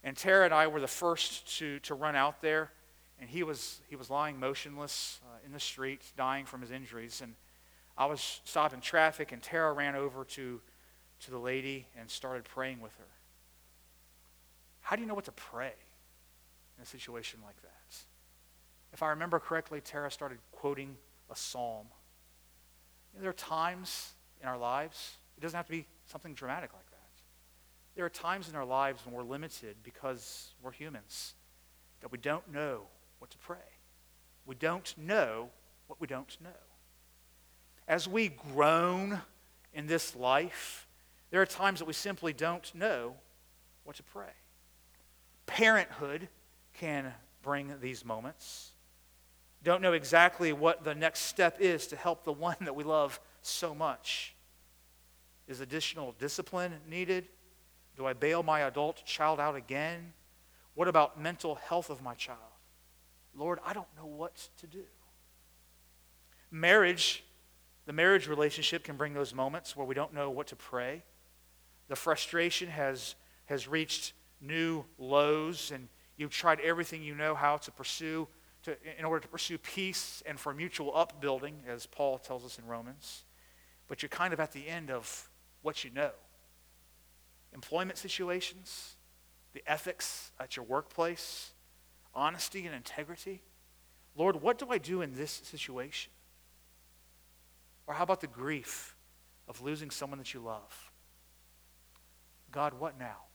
And 0.03 0.17
Tara 0.17 0.43
and 0.43 0.53
I 0.53 0.67
were 0.67 0.81
the 0.81 0.87
first 0.87 1.57
to, 1.59 1.79
to 1.79 1.95
run 1.95 2.13
out 2.13 2.41
there, 2.41 2.73
and 3.21 3.29
he 3.29 3.43
was, 3.43 3.79
he 3.87 3.95
was 3.95 4.09
lying 4.09 4.37
motionless 4.37 5.21
uh, 5.23 5.37
in 5.45 5.53
the 5.53 5.61
street, 5.61 6.01
dying 6.17 6.45
from 6.45 6.59
his 6.59 6.71
injuries. 6.71 7.21
And 7.23 7.35
I 7.97 8.05
was 8.07 8.41
stopping 8.43 8.81
traffic, 8.81 9.31
and 9.31 9.41
Tara 9.41 9.71
ran 9.71 9.95
over 9.95 10.25
to, 10.25 10.59
to 11.21 11.31
the 11.31 11.39
lady 11.39 11.87
and 11.97 12.11
started 12.11 12.43
praying 12.43 12.81
with 12.81 12.97
her. 12.97 13.07
How 14.81 14.97
do 14.97 15.01
you 15.01 15.07
know 15.07 15.15
what 15.15 15.23
to 15.23 15.31
pray 15.31 15.71
in 16.79 16.83
a 16.83 16.85
situation 16.85 17.41
like 17.45 17.61
that? 17.61 17.95
If 18.93 19.03
I 19.03 19.09
remember 19.09 19.37
correctly, 19.37 19.81
Tara 19.81 20.09
started 20.09 20.39
quoting 20.51 20.95
a 21.29 21.35
psalm. 21.35 21.87
You 23.11 23.19
know, 23.19 23.21
there 23.21 23.29
are 23.29 23.33
times 23.33 24.13
in 24.41 24.47
our 24.47 24.57
lives, 24.57 25.17
it 25.37 25.41
doesn't 25.41 25.57
have 25.57 25.65
to 25.65 25.71
be 25.71 25.85
something 26.05 26.33
dramatic 26.33 26.71
like 26.73 26.89
that. 26.89 26.95
There 27.95 28.05
are 28.05 28.09
times 28.09 28.47
in 28.47 28.55
our 28.55 28.65
lives 28.65 29.05
when 29.05 29.13
we're 29.13 29.23
limited 29.23 29.75
because 29.83 30.51
we're 30.63 30.71
humans, 30.71 31.33
that 31.99 32.11
we 32.11 32.17
don't 32.17 32.49
know 32.51 32.83
what 33.19 33.29
to 33.31 33.37
pray. 33.37 33.57
We 34.45 34.55
don't 34.55 34.93
know 34.97 35.49
what 35.87 35.99
we 35.99 36.07
don't 36.07 36.37
know. 36.41 36.49
As 37.87 38.07
we 38.07 38.29
groan 38.53 39.19
in 39.73 39.87
this 39.87 40.15
life, 40.15 40.87
there 41.29 41.41
are 41.41 41.45
times 41.45 41.79
that 41.79 41.85
we 41.85 41.93
simply 41.93 42.31
don't 42.31 42.73
know 42.73 43.15
what 43.83 43.97
to 43.97 44.03
pray. 44.03 44.31
Parenthood 45.45 46.29
can 46.79 47.13
bring 47.41 47.73
these 47.81 48.03
moments 48.03 48.71
don't 49.63 49.81
know 49.81 49.93
exactly 49.93 50.53
what 50.53 50.83
the 50.83 50.95
next 50.95 51.21
step 51.21 51.57
is 51.59 51.87
to 51.87 51.95
help 51.95 52.23
the 52.23 52.31
one 52.33 52.55
that 52.61 52.75
we 52.75 52.83
love 52.83 53.19
so 53.41 53.75
much. 53.75 54.35
Is 55.47 55.59
additional 55.59 56.13
discipline 56.17 56.73
needed? 56.89 57.27
Do 57.97 58.05
I 58.05 58.13
bail 58.13 58.43
my 58.43 58.61
adult 58.61 59.03
child 59.05 59.39
out 59.39 59.55
again? 59.55 60.13
What 60.75 60.87
about 60.87 61.19
mental 61.19 61.55
health 61.55 61.89
of 61.89 62.01
my 62.01 62.13
child? 62.13 62.39
Lord, 63.35 63.59
I 63.65 63.73
don't 63.73 63.87
know 63.97 64.05
what 64.05 64.49
to 64.59 64.67
do. 64.67 64.83
Marriage, 66.51 67.23
the 67.85 67.93
marriage 67.93 68.27
relationship 68.27 68.83
can 68.83 68.95
bring 68.95 69.13
those 69.13 69.33
moments 69.33 69.75
where 69.75 69.85
we 69.85 69.95
don't 69.95 70.13
know 70.13 70.29
what 70.29 70.47
to 70.47 70.55
pray. 70.55 71.03
The 71.89 71.95
frustration 71.95 72.69
has, 72.69 73.15
has 73.45 73.67
reached 73.67 74.13
new 74.39 74.85
lows, 74.97 75.71
and 75.73 75.89
you've 76.19 76.31
tried 76.31 76.59
everything 76.59 77.01
you 77.01 77.15
know 77.15 77.33
how 77.33 77.55
to 77.55 77.71
pursue 77.71 78.27
to, 78.63 78.75
in 78.99 79.05
order 79.05 79.21
to 79.21 79.27
pursue 79.29 79.57
peace 79.57 80.21
and 80.25 80.37
for 80.37 80.53
mutual 80.53 80.95
upbuilding, 80.95 81.63
as 81.65 81.85
Paul 81.85 82.17
tells 82.17 82.43
us 82.43 82.59
in 82.59 82.67
Romans. 82.67 83.23
But 83.87 84.03
you're 84.03 84.09
kind 84.09 84.33
of 84.33 84.39
at 84.41 84.51
the 84.51 84.67
end 84.67 84.91
of 84.91 85.29
what 85.61 85.85
you 85.85 85.91
know. 85.91 86.11
Employment 87.53 87.97
situations, 87.97 88.97
the 89.53 89.63
ethics 89.65 90.31
at 90.41 90.57
your 90.57 90.65
workplace, 90.65 91.51
honesty 92.13 92.65
and 92.65 92.75
integrity. 92.75 93.41
Lord, 94.13 94.41
what 94.41 94.59
do 94.59 94.67
I 94.69 94.77
do 94.77 95.01
in 95.01 95.15
this 95.15 95.31
situation? 95.45 96.11
Or 97.87 97.93
how 97.93 98.03
about 98.03 98.19
the 98.19 98.27
grief 98.27 98.93
of 99.47 99.61
losing 99.61 99.89
someone 99.89 100.19
that 100.19 100.33
you 100.33 100.41
love? 100.41 100.91
God, 102.51 102.73
what 102.77 102.99
now? 102.99 103.28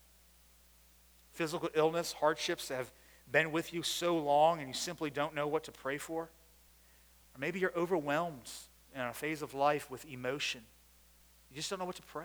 Physical 1.35 1.69
illness, 1.75 2.13
hardships 2.13 2.69
that 2.69 2.77
have 2.77 2.93
been 3.31 3.53
with 3.53 3.75
you 3.75 3.83
so 3.83 4.17
long 4.17 4.61
and 4.61 4.69
you 4.69 4.75
simply 4.75 5.11
don't 5.11 5.35
know 5.35 5.47
what 5.47 5.65
to 5.65 5.73
pray 5.73 5.99
for? 5.99 6.23
Or 6.23 7.39
maybe 7.39 7.59
you're 7.59 7.77
overwhelmed 7.77 8.51
in 8.95 9.01
a 9.01 9.13
phase 9.13 9.43
of 9.43 9.53
life 9.53 9.91
with 9.91 10.05
emotion. 10.07 10.63
You 11.51 11.57
just 11.57 11.69
don't 11.71 11.79
know 11.79 11.85
what 11.85 11.97
to 11.97 12.03
pray. 12.03 12.25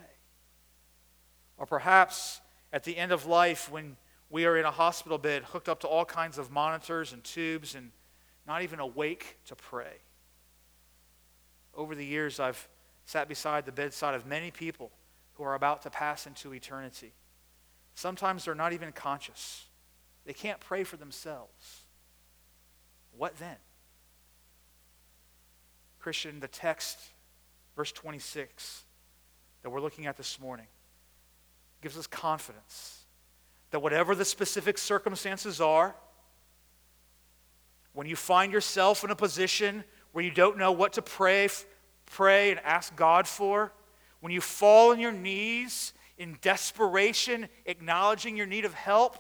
Or 1.58 1.66
perhaps 1.66 2.40
at 2.72 2.84
the 2.84 2.96
end 2.96 3.12
of 3.12 3.26
life, 3.26 3.72
when 3.72 3.98
we 4.30 4.46
are 4.46 4.58
in 4.58 4.66
a 4.66 4.72
hospital 4.72 5.18
bed 5.18 5.44
hooked 5.44 5.68
up 5.68 5.80
to 5.80 5.88
all 5.88 6.06
kinds 6.06 6.38
of 6.38 6.52
monitors 6.52 7.12
and 7.14 7.24
tubes 7.24 7.74
and 7.74 7.92
not 8.48 8.62
even 8.62 8.80
awake 8.80 9.38
to 9.46 9.56
pray. 9.56 9.98
Over 11.74 11.96
the 11.96 12.06
years, 12.06 12.40
I've 12.40 12.68
sat 13.06 13.28
beside 13.28 13.66
the 13.66 13.72
bedside 13.72 14.14
of 14.14 14.28
many 14.28 14.52
people 14.52 14.92
who 15.34 15.44
are 15.44 15.56
about 15.56 15.82
to 15.84 15.90
pass 15.90 16.28
into 16.28 16.54
eternity. 16.54 17.14
Sometimes 18.00 18.46
they're 18.46 18.56
not 18.56 18.72
even 18.72 18.94
conscious. 18.94 19.66
They 20.26 20.32
can't 20.32 20.62
pray 20.62 20.86
for 20.86 20.96
themselves. 20.96 21.82
What 23.12 23.38
then? 23.40 23.58
Christian, 26.00 26.40
the 26.40 26.48
text, 26.48 26.98
verse 27.76 27.92
26, 27.92 28.86
that 29.64 29.70
we're 29.70 29.82
looking 29.82 30.06
at 30.06 30.16
this 30.16 30.40
morning, 30.40 30.68
gives 31.82 31.98
us 31.98 32.08
confidence 32.08 33.04
that 33.72 33.82
whatever 33.82 34.16
the 34.16 34.24
specific 34.24 34.78
circumstances 34.78 35.60
are, 35.60 35.94
when 37.92 38.08
you 38.08 38.16
find 38.16 38.54
yourself 38.54 39.04
in 39.04 39.10
a 39.10 39.16
position 39.16 39.84
where 40.14 40.24
you 40.24 40.32
don't 40.32 40.58
know 40.58 40.72
what 40.72 40.94
to 40.94 41.02
pray, 41.02 41.50
pray 42.06 42.52
and 42.52 42.62
ask 42.62 42.96
God 42.96 43.28
for, 43.28 43.74
when 44.22 44.32
you 44.32 44.40
fall 44.40 44.92
on 44.92 45.02
your 45.02 45.12
knees 45.12 45.92
in 46.20 46.38
desperation, 46.42 47.48
acknowledging 47.66 48.38
your 48.38 48.46
need 48.46 48.66
of 48.66 48.74
help, 48.76 49.18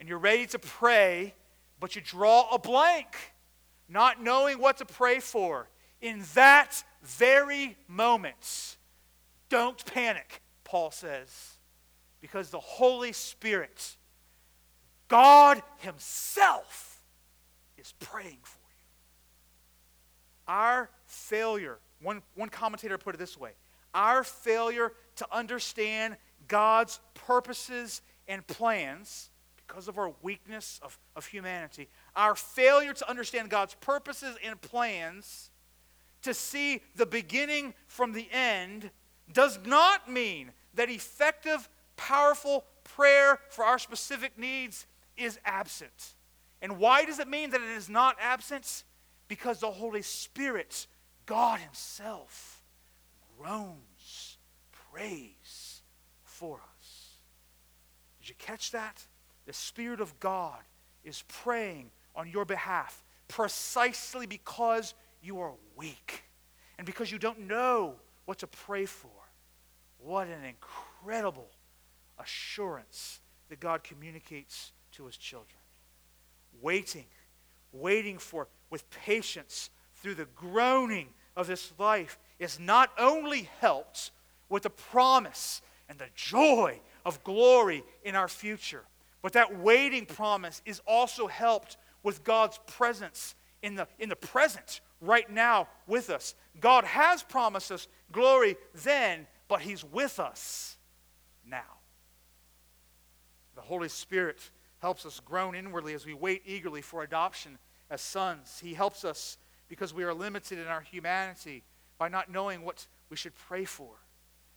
and 0.00 0.08
you're 0.08 0.18
ready 0.18 0.46
to 0.46 0.58
pray, 0.58 1.34
but 1.78 1.94
you 1.94 2.00
draw 2.00 2.48
a 2.50 2.58
blank. 2.58 3.16
not 3.88 4.22
knowing 4.22 4.58
what 4.58 4.78
to 4.78 4.86
pray 4.86 5.20
for, 5.20 5.68
in 6.00 6.24
that 6.34 6.82
very 7.02 7.76
moment, 7.88 8.78
don't 9.50 9.84
panic, 9.84 10.40
Paul 10.64 10.90
says, 10.90 11.58
because 12.22 12.48
the 12.48 12.58
Holy 12.58 13.12
Spirit, 13.12 13.96
God 15.08 15.62
Himself, 15.78 17.02
is 17.76 17.92
praying 18.00 18.38
for 18.42 18.58
you. 18.70 18.86
Our 20.48 20.88
failure, 21.04 21.78
one, 22.00 22.22
one 22.34 22.48
commentator 22.48 22.96
put 22.96 23.14
it 23.14 23.18
this 23.18 23.36
way 23.36 23.52
our 23.94 24.24
failure 24.24 24.92
to 25.16 25.26
understand 25.30 26.16
God's 26.48 27.00
purposes 27.14 28.02
and 28.28 28.46
plans 28.46 29.30
because 29.66 29.88
of 29.88 29.98
our 29.98 30.12
weakness 30.22 30.80
of, 30.82 30.98
of 31.16 31.26
humanity, 31.26 31.88
our 32.14 32.34
failure 32.34 32.92
to 32.92 33.08
understand 33.08 33.48
God's 33.48 33.74
purposes 33.74 34.36
and 34.44 34.60
plans, 34.60 35.50
to 36.22 36.34
see 36.34 36.82
the 36.96 37.06
beginning 37.06 37.74
from 37.86 38.12
the 38.12 38.28
end, 38.30 38.90
does 39.32 39.58
not 39.64 40.10
mean 40.10 40.52
that 40.74 40.90
effective, 40.90 41.68
powerful 41.96 42.64
prayer 42.84 43.38
for 43.48 43.64
our 43.64 43.78
specific 43.78 44.38
needs 44.38 44.86
is 45.16 45.38
absent. 45.44 46.14
And 46.60 46.78
why 46.78 47.04
does 47.04 47.18
it 47.18 47.28
mean 47.28 47.50
that 47.50 47.60
it 47.60 47.70
is 47.70 47.88
not 47.88 48.16
absent? 48.20 48.84
Because 49.28 49.60
the 49.60 49.70
Holy 49.70 50.02
Spirit, 50.02 50.86
God 51.26 51.60
Himself, 51.60 52.62
groans, 53.38 53.91
prays 54.92 55.82
for 56.22 56.60
us. 56.78 57.16
Did 58.20 58.28
you 58.28 58.34
catch 58.38 58.72
that? 58.72 59.02
the 59.46 59.52
Spirit 59.52 60.00
of 60.00 60.18
God 60.20 60.58
is 61.04 61.24
praying 61.28 61.90
on 62.14 62.28
your 62.28 62.44
behalf 62.44 63.02
precisely 63.28 64.26
because 64.26 64.94
you 65.22 65.40
are 65.40 65.52
weak 65.76 66.24
and 66.78 66.86
because 66.86 67.10
you 67.10 67.18
don't 67.18 67.40
know 67.40 67.94
what 68.24 68.38
to 68.38 68.46
pray 68.46 68.86
for. 68.86 69.10
What 69.98 70.28
an 70.28 70.44
incredible 70.44 71.48
assurance 72.18 73.20
that 73.48 73.60
God 73.60 73.82
communicates 73.82 74.72
to 74.92 75.06
his 75.06 75.16
children. 75.16 75.48
Waiting, 76.60 77.06
waiting 77.72 78.18
for, 78.18 78.48
with 78.70 78.88
patience 78.90 79.70
through 79.96 80.14
the 80.14 80.28
groaning 80.36 81.08
of 81.36 81.46
this 81.46 81.72
life 81.78 82.18
is 82.38 82.60
not 82.60 82.90
only 82.98 83.48
helped 83.60 84.10
with 84.52 84.64
the 84.64 84.70
promise 84.70 85.62
and 85.88 85.98
the 85.98 86.08
joy 86.14 86.78
of 87.04 87.24
glory 87.24 87.82
in 88.04 88.14
our 88.14 88.28
future, 88.28 88.84
but 89.22 89.32
that 89.32 89.58
waiting 89.58 90.04
promise 90.06 90.60
is 90.66 90.80
also 90.86 91.26
helped 91.26 91.78
with 92.02 92.22
God's 92.22 92.60
presence 92.66 93.34
in 93.62 93.76
the, 93.76 93.88
in 93.98 94.08
the 94.08 94.16
present, 94.16 94.80
right 95.00 95.28
now, 95.30 95.68
with 95.86 96.10
us. 96.10 96.34
God 96.60 96.84
has 96.84 97.22
promised 97.22 97.72
us 97.72 97.88
glory 98.12 98.56
then, 98.74 99.26
but 99.48 99.62
He's 99.62 99.84
with 99.84 100.20
us 100.20 100.76
now. 101.46 101.78
The 103.54 103.62
Holy 103.62 103.88
Spirit 103.88 104.50
helps 104.80 105.06
us 105.06 105.20
groan 105.20 105.54
inwardly 105.54 105.94
as 105.94 106.04
we 106.04 106.12
wait 106.12 106.42
eagerly 106.44 106.82
for 106.82 107.02
adoption 107.02 107.58
as 107.88 108.02
sons. 108.02 108.60
He 108.62 108.74
helps 108.74 109.04
us 109.04 109.38
because 109.68 109.94
we 109.94 110.04
are 110.04 110.12
limited 110.12 110.58
in 110.58 110.66
our 110.66 110.80
humanity 110.80 111.62
by 111.98 112.08
not 112.08 112.30
knowing 112.30 112.64
what 112.64 112.86
we 113.08 113.16
should 113.16 113.34
pray 113.34 113.64
for. 113.64 114.01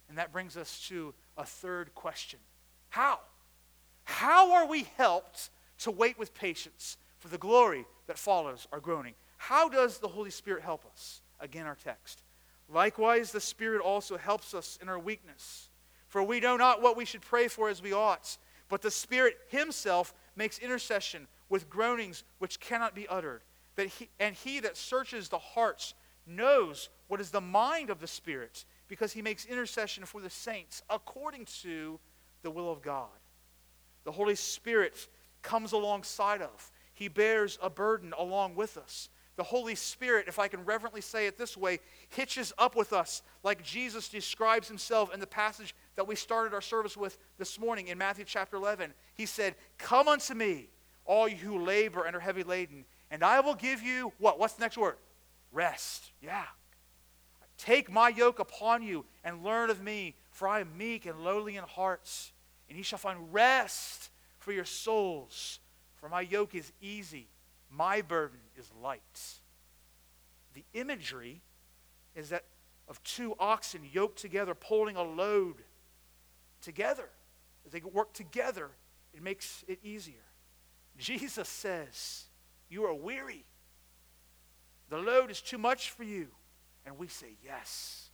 And 0.10 0.18
that 0.18 0.32
brings 0.32 0.56
us 0.58 0.86
to 0.88 1.13
a 1.38 1.46
third 1.46 1.94
question 1.96 2.39
How? 2.89 3.20
How 4.04 4.54
are 4.54 4.68
we 4.68 4.88
helped 4.98 5.50
to 5.80 5.91
wait 5.91 6.18
with 6.18 6.34
patience 6.34 6.98
for 7.18 7.28
the 7.28 7.38
glory 7.38 7.86
that 8.08 8.18
follows 8.18 8.68
our 8.72 8.80
groaning? 8.80 9.15
How 9.38 9.68
does 9.68 9.98
the 9.98 10.08
Holy 10.08 10.30
Spirit 10.30 10.63
help 10.63 10.86
us? 10.91 11.22
Again, 11.39 11.65
our 11.65 11.76
text. 11.76 12.22
Likewise, 12.70 13.32
the 13.32 13.41
Spirit 13.41 13.82
also 13.82 14.18
helps 14.18 14.54
us 14.54 14.80
in 14.82 14.89
our 14.89 15.00
weakness. 15.00 15.70
For 16.08 16.24
we 16.24 16.39
know 16.39 16.56
not 16.56 16.82
what 16.82 16.98
we 16.98 17.06
should 17.06 17.22
pray 17.22 17.48
for 17.48 17.70
as 17.70 17.82
we 17.82 17.94
ought, 17.94 18.38
but 18.70 18.82
the 18.82 18.91
Spirit 18.91 19.38
Himself 19.50 20.13
makes 20.36 20.60
intercession 20.60 21.28
with 21.50 21.70
groanings 21.70 22.24
which 22.39 22.60
cannot 22.60 22.96
be 22.96 23.08
uttered. 23.08 23.41
That 23.76 23.88
he, 23.88 24.10
and 24.20 24.36
He 24.36 24.60
that 24.62 24.78
searches 24.78 25.30
the 25.30 25.39
hearts 25.39 25.94
knows 26.26 26.89
what 27.08 27.22
is 27.22 27.32
the 27.32 27.41
mind 27.41 27.89
of 27.89 28.00
the 28.00 28.08
Spirit, 28.08 28.65
because 28.88 29.13
He 29.13 29.21
makes 29.21 29.45
intercession 29.45 30.06
for 30.06 30.21
the 30.21 30.30
saints 30.30 30.84
according 30.89 31.45
to 31.62 32.00
the 32.41 32.52
will 32.52 32.71
of 32.71 32.82
God 32.82 33.10
the 34.06 34.12
Holy 34.12 34.36
Spirit 34.36 35.08
comes 35.41 35.74
alongside 35.74 36.41
of. 36.41 36.71
He 36.93 37.10
bears 37.10 37.60
a 37.62 37.69
burden 37.69 38.13
along 38.17 38.56
with 38.56 38.78
us. 38.78 39.10
The 39.36 39.43
Holy 39.43 39.76
Spirit, 39.76 40.30
if 40.30 40.39
I 40.39 40.48
can 40.48 40.63
reverently 40.63 41.02
say 41.02 41.28
it 41.28 41.38
this 41.38 41.58
way, 41.58 41.80
hitches 42.08 42.54
up 42.58 42.76
with 42.78 42.93
us 42.93 43.21
like 43.43 43.62
Jesus 43.62 44.08
describes 44.08 44.69
himself 44.69 45.13
in 45.13 45.19
the 45.19 45.28
passage 45.28 45.76
that 45.98 46.08
we 46.08 46.15
started 46.15 46.54
our 46.54 46.62
service 46.62 46.95
with 46.95 47.17
this 47.38 47.60
morning 47.60 47.89
in 47.89 47.98
Matthew 47.98 48.24
chapter 48.24 48.56
11. 48.56 48.93
He 49.15 49.26
said, 49.26 49.56
Come 49.78 50.08
unto 50.08 50.34
me, 50.34 50.69
all 51.04 51.28
you 51.28 51.36
who 51.36 51.65
labor 51.65 52.06
and 52.06 52.15
are 52.15 52.21
heavy 52.21 52.43
laden, 52.43 52.86
and 53.12 53.24
I 53.24 53.41
will 53.41 53.56
give 53.56 53.82
you 53.82 54.13
what? 54.19 54.39
What's 54.39 54.54
the 54.54 54.62
next 54.62 54.78
word? 54.78 54.95
Rest. 55.52 56.12
Yeah. 56.21 56.45
Take 57.58 57.91
my 57.91 58.10
yoke 58.10 58.39
upon 58.39 58.84
you 58.84 59.06
and 59.24 59.44
learn 59.44 59.70
of 59.70 59.82
me, 59.82 60.15
for 60.32 60.48
I 60.48 60.60
am 60.60 60.78
meek 60.78 61.06
and 61.06 61.24
lowly 61.24 61.56
in 61.56 61.63
hearts 61.63 62.34
and 62.70 62.78
ye 62.78 62.84
shall 62.84 63.00
find 63.00 63.34
rest 63.34 64.10
for 64.39 64.52
your 64.52 64.65
souls. 64.65 65.60
For 65.96 66.10
my 66.10 66.22
yoke 66.22 66.56
is 66.56 66.72
easy, 66.82 67.28
my 67.70 68.02
burden 68.02 68.39
is 68.58 68.70
light. 68.82 69.39
The 70.54 70.63
imagery 70.74 71.41
is 72.15 72.30
that 72.30 72.46
of 72.88 73.02
two 73.04 73.36
oxen 73.39 73.82
yoked 73.91 74.20
together, 74.20 74.54
pulling 74.54 74.96
a 74.96 75.04
load 75.04 75.56
together. 76.62 77.10
As 77.65 77.72
they 77.72 77.82
work 77.82 78.13
together, 78.13 78.70
it 79.13 79.24
makes 79.24 79.63
it 79.68 79.80
easier. 79.84 80.24
Jesus 80.98 81.50
says, 81.50 82.26
You 82.70 82.86
are 82.86 82.94
weary. 82.94 83.46
The 84.89 85.00
load 85.00 85.32
is 85.32 85.41
too 85.41 85.58
much 85.58 85.89
for 85.89 86.04
you. 86.04 86.28
And 86.86 86.98
we 86.98 87.08
say, 87.08 87.38
Yes, 87.43 88.10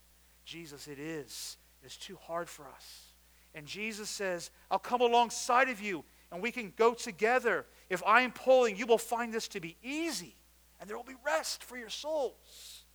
Jesus, 0.46 0.88
it 0.88 1.00
is. 1.00 1.58
It 1.84 1.88
is 1.88 1.98
too 1.98 2.18
hard 2.28 2.50
for 2.50 2.68
us. 2.68 3.14
And 3.54 3.66
Jesus 3.66 4.10
says, 4.10 4.52
I'll 4.70 4.80
come 4.80 5.02
alongside 5.02 5.70
of 5.70 5.82
you 5.82 6.06
and 6.32 6.42
we 6.42 6.52
can 6.52 6.72
go 6.78 6.94
together. 6.94 7.66
If 7.90 8.02
I 8.06 8.22
am 8.22 8.32
pulling, 8.32 8.78
you 8.78 8.86
will 8.86 8.98
find 8.98 9.34
this 9.34 9.48
to 9.50 9.60
be 9.60 9.76
easy 9.84 10.36
and 10.80 10.90
there 10.90 10.98
will 10.98 11.04
be 11.04 11.16
rest 11.26 11.64
for 11.64 11.78
your 11.78 11.90
souls. 11.90 12.86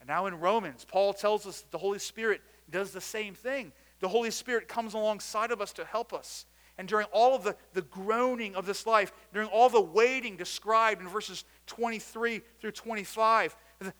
And 0.00 0.08
now 0.08 0.26
in 0.26 0.38
Romans, 0.38 0.84
Paul 0.84 1.12
tells 1.12 1.46
us 1.46 1.62
that 1.62 1.70
the 1.70 1.78
Holy 1.78 1.98
Spirit 1.98 2.40
does 2.70 2.92
the 2.92 3.00
same 3.00 3.34
thing. 3.34 3.72
The 4.00 4.08
Holy 4.08 4.30
Spirit 4.30 4.68
comes 4.68 4.94
alongside 4.94 5.50
of 5.50 5.60
us 5.60 5.72
to 5.74 5.84
help 5.84 6.12
us. 6.12 6.46
And 6.76 6.88
during 6.88 7.06
all 7.12 7.36
of 7.36 7.44
the, 7.44 7.56
the 7.72 7.82
groaning 7.82 8.56
of 8.56 8.66
this 8.66 8.86
life, 8.86 9.12
during 9.32 9.48
all 9.48 9.68
the 9.68 9.80
waiting 9.80 10.36
described 10.36 11.00
in 11.00 11.08
verses 11.08 11.44
23 11.66 12.42
through 12.60 12.72
25, 12.72 13.56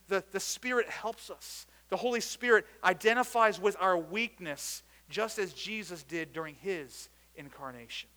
the, 0.09 0.25
the, 0.31 0.41
Spirit 0.41 0.89
helps 0.89 1.31
us. 1.31 1.67
The 1.89 1.97
Holy 1.97 2.21
Spirit 2.21 2.67
identifies 2.83 3.61
with 3.61 3.77
our 3.81 3.97
weakness 3.97 4.83
just 5.09 5.39
as 5.39 5.53
Jesus 5.53 6.03
did 6.03 6.33
during 6.33 6.55
his 6.57 7.09
incarnation. 7.37 8.09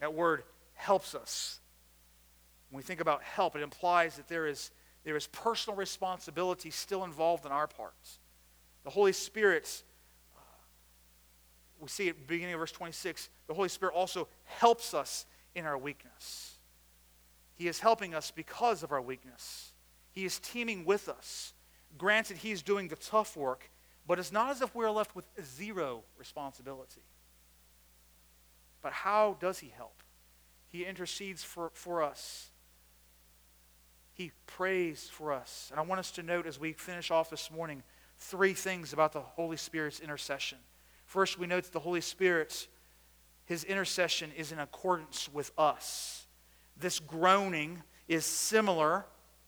That 0.00 0.14
word 0.14 0.44
helps 0.74 1.14
us. 1.14 1.60
When 2.70 2.78
we 2.78 2.82
think 2.82 3.00
about 3.00 3.22
help, 3.22 3.56
it 3.56 3.62
implies 3.62 4.16
that 4.16 4.28
there 4.28 4.46
is, 4.46 4.70
there 5.04 5.16
is 5.16 5.26
personal 5.28 5.76
responsibility 5.76 6.70
still 6.70 7.04
involved 7.04 7.46
in 7.46 7.52
our 7.52 7.66
parts. 7.66 8.18
The 8.84 8.90
Holy 8.90 9.12
Spirit, 9.12 9.82
uh, 10.36 10.40
we 11.80 11.88
see 11.88 12.08
at 12.08 12.16
the 12.16 12.24
beginning 12.26 12.54
of 12.54 12.60
verse 12.60 12.72
26, 12.72 13.28
the 13.46 13.54
Holy 13.54 13.68
Spirit 13.68 13.94
also 13.94 14.28
helps 14.44 14.92
us 14.92 15.24
in 15.54 15.64
our 15.64 15.78
weakness. 15.78 16.58
He 17.54 17.68
is 17.68 17.78
helping 17.78 18.14
us 18.14 18.30
because 18.30 18.82
of 18.82 18.92
our 18.92 19.00
weakness. 19.00 19.72
He 20.14 20.24
is 20.24 20.38
teaming 20.38 20.84
with 20.84 21.08
us. 21.08 21.52
Granted, 21.98 22.38
He 22.38 22.52
is 22.52 22.62
doing 22.62 22.88
the 22.88 22.96
tough 22.96 23.36
work, 23.36 23.70
but 24.06 24.18
it's 24.18 24.32
not 24.32 24.50
as 24.50 24.62
if 24.62 24.74
we're 24.74 24.90
left 24.90 25.14
with 25.14 25.26
zero 25.42 26.04
responsibility. 26.18 27.02
But 28.82 28.92
how 28.92 29.36
does 29.40 29.60
he 29.60 29.72
help? 29.74 30.02
He 30.68 30.84
intercedes 30.84 31.42
for, 31.42 31.70
for 31.72 32.02
us. 32.02 32.50
He 34.12 34.30
prays 34.46 35.08
for 35.10 35.32
us. 35.32 35.68
And 35.70 35.80
I 35.80 35.82
want 35.82 36.00
us 36.00 36.10
to 36.12 36.22
note 36.22 36.46
as 36.46 36.60
we 36.60 36.74
finish 36.74 37.10
off 37.10 37.30
this 37.30 37.50
morning 37.50 37.82
three 38.18 38.52
things 38.52 38.92
about 38.92 39.12
the 39.12 39.20
Holy 39.20 39.56
Spirit's 39.56 40.00
intercession. 40.00 40.58
First, 41.06 41.38
we 41.38 41.46
note 41.46 41.64
that 41.64 41.72
the 41.72 41.80
Holy 41.80 42.02
Spirit's 42.02 42.68
his 43.46 43.64
intercession 43.64 44.32
is 44.36 44.52
in 44.52 44.58
accordance 44.58 45.28
with 45.32 45.50
us. 45.58 46.26
This 46.76 46.98
groaning 46.98 47.82
is 48.08 48.24
similar, 48.24 49.04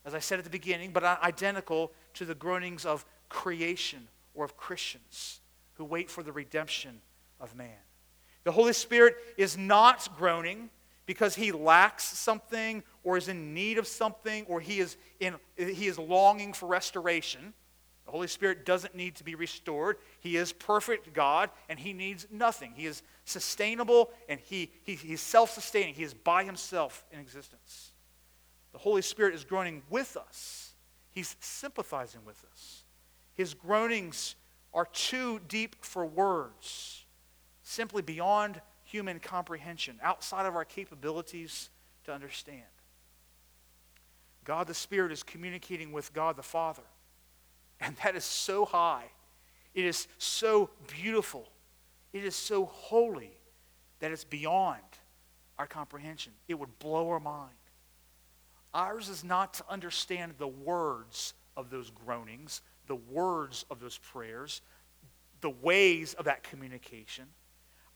as 0.06 0.14
I 0.14 0.20
said 0.20 0.38
at 0.38 0.44
the 0.44 0.50
beginning, 0.50 0.92
but 0.92 1.04
identical 1.04 1.92
to 2.14 2.24
the 2.24 2.34
groanings 2.34 2.86
of 2.86 3.04
creation 3.28 4.06
or 4.34 4.44
of 4.44 4.56
Christians 4.56 5.40
who 5.74 5.84
wait 5.84 6.10
for 6.10 6.22
the 6.22 6.32
redemption 6.32 7.00
of 7.40 7.54
man. 7.56 7.76
The 8.44 8.52
Holy 8.52 8.72
Spirit 8.72 9.16
is 9.36 9.58
not 9.58 10.08
groaning 10.16 10.70
because 11.04 11.34
he 11.34 11.50
lacks 11.50 12.04
something 12.04 12.84
or 13.02 13.16
is 13.16 13.28
in 13.28 13.52
need 13.52 13.78
of 13.78 13.86
something 13.88 14.44
or 14.46 14.60
he 14.60 14.78
is, 14.78 14.96
in, 15.18 15.34
he 15.56 15.88
is 15.88 15.98
longing 15.98 16.52
for 16.52 16.66
restoration, 16.66 17.52
the 18.04 18.12
Holy 18.12 18.28
Spirit 18.28 18.64
doesn't 18.64 18.94
need 18.94 19.16
to 19.16 19.24
be 19.24 19.34
restored. 19.34 19.96
He 20.20 20.36
is 20.36 20.52
perfect 20.52 21.12
God 21.12 21.50
and 21.68 21.78
he 21.78 21.92
needs 21.92 22.28
nothing. 22.30 22.72
He 22.76 22.86
is 22.86 23.02
sustainable 23.24 24.10
and 24.28 24.38
he, 24.38 24.70
he, 24.84 24.94
he's 24.94 25.20
self 25.20 25.50
sustaining. 25.50 25.94
He 25.94 26.04
is 26.04 26.14
by 26.14 26.44
himself 26.44 27.04
in 27.10 27.18
existence. 27.18 27.90
The 28.76 28.82
Holy 28.82 29.00
Spirit 29.00 29.34
is 29.34 29.42
groaning 29.42 29.80
with 29.88 30.18
us, 30.18 30.74
he's 31.10 31.34
sympathizing 31.40 32.20
with 32.26 32.44
us. 32.52 32.84
His 33.32 33.54
groanings 33.54 34.34
are 34.74 34.84
too 34.84 35.40
deep 35.48 35.76
for 35.80 36.04
words, 36.04 37.06
simply 37.62 38.02
beyond 38.02 38.60
human 38.84 39.18
comprehension, 39.18 39.98
outside 40.02 40.44
of 40.44 40.54
our 40.54 40.66
capabilities 40.66 41.70
to 42.04 42.12
understand. 42.12 42.64
God 44.44 44.66
the 44.66 44.74
Spirit 44.74 45.10
is 45.10 45.22
communicating 45.22 45.90
with 45.90 46.12
God 46.12 46.36
the 46.36 46.42
Father 46.42 46.82
and 47.80 47.96
that 48.04 48.14
is 48.14 48.24
so 48.24 48.66
high. 48.66 49.06
It 49.72 49.86
is 49.86 50.06
so 50.18 50.68
beautiful. 50.86 51.48
It 52.12 52.24
is 52.24 52.36
so 52.36 52.66
holy 52.66 53.38
that 54.00 54.12
it's 54.12 54.24
beyond 54.24 54.82
our 55.58 55.66
comprehension. 55.66 56.34
It 56.46 56.58
would 56.58 56.78
blow 56.78 57.08
our 57.08 57.20
mind. 57.20 57.54
Ours 58.74 59.08
is 59.08 59.24
not 59.24 59.54
to 59.54 59.64
understand 59.68 60.34
the 60.38 60.48
words 60.48 61.34
of 61.56 61.70
those 61.70 61.90
groanings, 61.90 62.60
the 62.86 62.96
words 62.96 63.64
of 63.70 63.80
those 63.80 63.98
prayers, 63.98 64.60
the 65.40 65.50
ways 65.50 66.14
of 66.14 66.26
that 66.26 66.42
communication. 66.42 67.24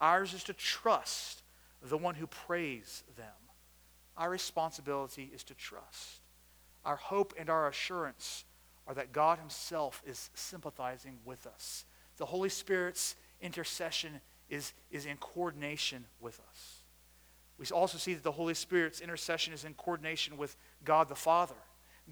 Ours 0.01 0.35
is 0.35 0.45
to 0.45 0.53
trust 0.53 1.43
the 1.83 1.99
one 1.99 2.15
who 2.15 2.27
prays 2.27 3.05
them. 3.17 3.27
Our 4.17 4.31
responsibility 4.31 5.31
is 5.35 5.45
to 5.45 5.55
trust. 5.55 6.21
Our 6.85 6.97
hope 6.97 7.35
and 7.39 7.49
our 7.49 7.69
assurance 7.69 8.45
are 8.87 8.95
that 8.95 9.13
God 9.13 9.39
Himself 9.39 10.03
is 10.07 10.31
sympathizing 10.35 11.19
with 11.25 11.47
us. 11.47 11.85
The 12.17 12.27
Holy 12.27 12.49
Spirit's 12.49 13.17
intercession 13.41 14.21
is, 14.49 14.73
is 14.91 15.07
in 15.07 15.17
coordination 15.19 16.07
with 16.21 16.41
us. 16.51 16.80
We 17.61 17.67
also 17.67 17.99
see 17.99 18.15
that 18.15 18.25
the 18.25 18.33
Holy 18.33 18.55
Spirit's 18.55 19.01
intercession 19.01 19.53
is 19.53 19.67
in 19.67 19.75
coordination 19.75 20.39
with 20.39 20.57
God 20.83 21.11
the 21.11 21.15
Father. 21.15 21.55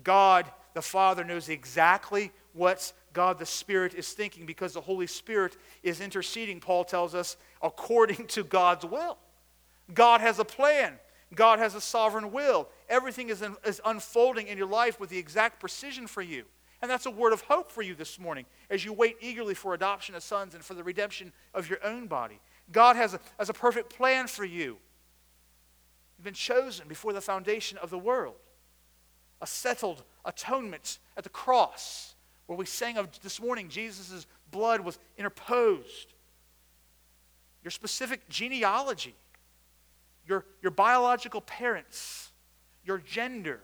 God 0.05 0.45
the 0.75 0.83
Father 0.83 1.25
knows 1.25 1.49
exactly 1.49 2.31
what 2.53 2.93
God 3.15 3.39
the 3.39 3.47
Spirit 3.47 3.95
is 3.95 4.13
thinking 4.13 4.45
because 4.45 4.75
the 4.75 4.83
Holy 4.83 5.07
Spirit 5.07 5.57
is 5.83 6.03
interceding, 6.03 6.61
Paul 6.61 6.85
tells 6.85 7.15
us, 7.15 7.39
according 7.63 8.27
to 8.29 8.45
God's 8.45 8.85
will. 8.85 9.17
God 9.95 10.21
has 10.21 10.39
a 10.39 10.45
plan. 10.45 10.99
God 11.35 11.59
has 11.59 11.75
a 11.75 11.81
sovereign 11.81 12.31
will. 12.31 12.69
Everything 12.91 13.31
is, 13.31 13.41
in, 13.41 13.57
is 13.65 13.81
unfolding 13.87 14.49
in 14.49 14.59
your 14.59 14.69
life 14.69 15.01
with 15.01 15.09
the 15.09 15.19
exact 15.19 15.61
precision 15.61 16.07
for 16.07 16.21
you. 16.21 16.45
And 16.83 16.91
that's 16.91 17.07
a 17.07 17.11
word 17.11 17.33
of 17.33 17.41
hope 17.41 17.73
for 17.73 17.83
you 17.83 17.95
this 17.95 18.19
morning 18.19 18.45
as 18.69 18.85
you 18.85 18.93
wait 18.93 19.17
eagerly 19.21 19.55
for 19.55 19.73
adoption 19.73 20.15
as 20.15 20.25
sons 20.25 20.55
and 20.55 20.63
for 20.63 20.75
the 20.75 20.85
redemption 20.85 21.33
of 21.55 21.71
your 21.71 21.85
own 21.85 22.07
body. 22.07 22.39
God 22.71 22.97
has 22.97 23.15
a, 23.15 23.21
has 23.39 23.49
a 23.49 23.55
perfect 23.55 23.91
plan 23.91 24.27
for 24.27 24.45
you. 24.45 24.77
You've 26.19 26.25
been 26.25 26.35
chosen 26.35 26.89
before 26.89 27.13
the 27.13 27.21
foundation 27.21 27.79
of 27.79 27.91
the 27.91 27.99
world. 27.99 28.35
A 29.41 29.47
settled 29.47 30.03
atonement 30.25 30.99
at 31.17 31.23
the 31.23 31.31
cross, 31.31 32.17
where 32.47 32.59
we 32.59 32.67
sang 32.67 32.97
of 32.99 33.09
this 33.21 33.41
morning, 33.41 33.69
Jesus' 33.69 34.27
blood 34.51 34.81
was 34.81 34.99
interposed. 35.17 36.13
Your 37.63 37.71
specific 37.71 38.29
genealogy, 38.29 39.15
your, 40.27 40.45
your 40.61 40.73
biological 40.73 41.41
parents, 41.41 42.33
your 42.85 42.99
gender, 42.99 43.61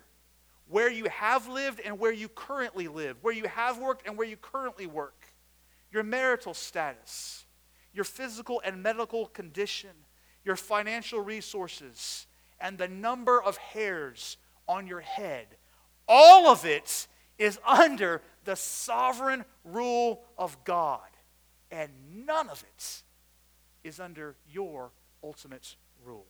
where 0.69 0.91
you 0.91 1.07
have 1.07 1.49
lived 1.49 1.81
and 1.85 1.99
where 1.99 2.13
you 2.13 2.29
currently 2.29 2.87
live, 2.87 3.17
where 3.21 3.35
you 3.35 3.49
have 3.49 3.79
worked 3.79 4.07
and 4.07 4.17
where 4.17 4.27
you 4.27 4.37
currently 4.37 4.87
work, 4.87 5.27
your 5.91 6.05
marital 6.05 6.55
status, 6.55 7.47
your 7.93 8.05
physical 8.05 8.63
and 8.65 8.81
medical 8.81 9.27
condition, 9.27 9.91
your 10.45 10.57
financial 10.57 11.21
resources, 11.21 12.27
and 12.65 12.79
the 12.79 12.89
number 12.89 13.41
of 13.41 13.59
hairs 13.59 14.39
on 14.67 14.87
your 14.87 15.03
head. 15.03 15.47
All 16.09 16.49
of 16.49 16.65
it 16.65 17.07
is 17.39 17.59
under 17.67 18.23
the 18.45 18.57
sovereign 18.57 19.45
rule 19.65 20.23
of 20.39 20.57
God, 20.65 21.09
and 21.71 21.91
none 22.27 22.49
of 22.49 22.65
it 22.75 23.03
is 23.85 24.01
under 24.01 24.35
your 24.51 24.91
ultimate 25.23 25.77
rule. 26.05 26.25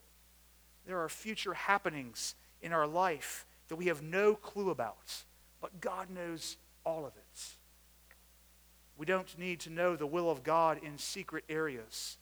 There 0.85 1.01
are 1.01 1.09
future 1.09 1.55
happenings 1.55 2.35
in 2.61 2.73
our 2.73 2.87
life 2.87 3.47
that 3.69 3.77
we 3.77 3.87
have 3.87 4.03
no 4.03 4.35
clue 4.35 4.71
about, 4.71 5.25
but 5.61 5.81
God 5.81 6.11
knows 6.11 6.57
all 6.85 7.07
of 7.07 7.13
it. 7.17 7.41
We 8.97 9.07
don't 9.07 9.39
need 9.39 9.61
to 9.61 9.71
know 9.71 9.95
the 9.95 10.07
will 10.07 10.31
of 10.31 10.43
God 10.43 10.81
in 10.83 10.99
secret 10.99 11.45
areas 11.49 12.19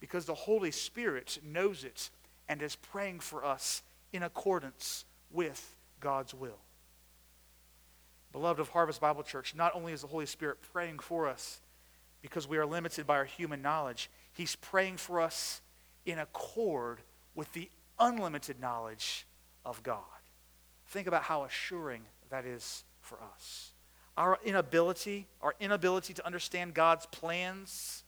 because 0.00 0.24
the 0.24 0.34
Holy 0.34 0.72
Spirit 0.72 1.38
knows 1.44 1.84
it 1.84 2.10
and 2.52 2.60
is 2.60 2.76
praying 2.76 3.18
for 3.18 3.46
us 3.46 3.82
in 4.12 4.22
accordance 4.22 5.06
with 5.30 5.74
God's 6.00 6.34
will. 6.34 6.58
Beloved 8.30 8.60
of 8.60 8.68
Harvest 8.68 9.00
Bible 9.00 9.22
Church, 9.22 9.54
not 9.54 9.74
only 9.74 9.94
is 9.94 10.02
the 10.02 10.06
Holy 10.06 10.26
Spirit 10.26 10.58
praying 10.70 10.98
for 10.98 11.26
us 11.28 11.62
because 12.20 12.46
we 12.46 12.58
are 12.58 12.66
limited 12.66 13.06
by 13.06 13.16
our 13.16 13.24
human 13.24 13.62
knowledge, 13.62 14.10
He's 14.34 14.54
praying 14.54 14.98
for 14.98 15.18
us 15.18 15.62
in 16.04 16.18
accord 16.18 16.98
with 17.34 17.50
the 17.54 17.70
unlimited 17.98 18.60
knowledge 18.60 19.26
of 19.64 19.82
God. 19.82 20.02
Think 20.88 21.06
about 21.06 21.22
how 21.22 21.44
assuring 21.44 22.02
that 22.28 22.44
is 22.44 22.84
for 23.00 23.16
us. 23.34 23.70
Our 24.18 24.38
inability, 24.44 25.26
our 25.40 25.54
inability 25.58 26.12
to 26.12 26.26
understand 26.26 26.74
God's 26.74 27.06
plans 27.06 28.04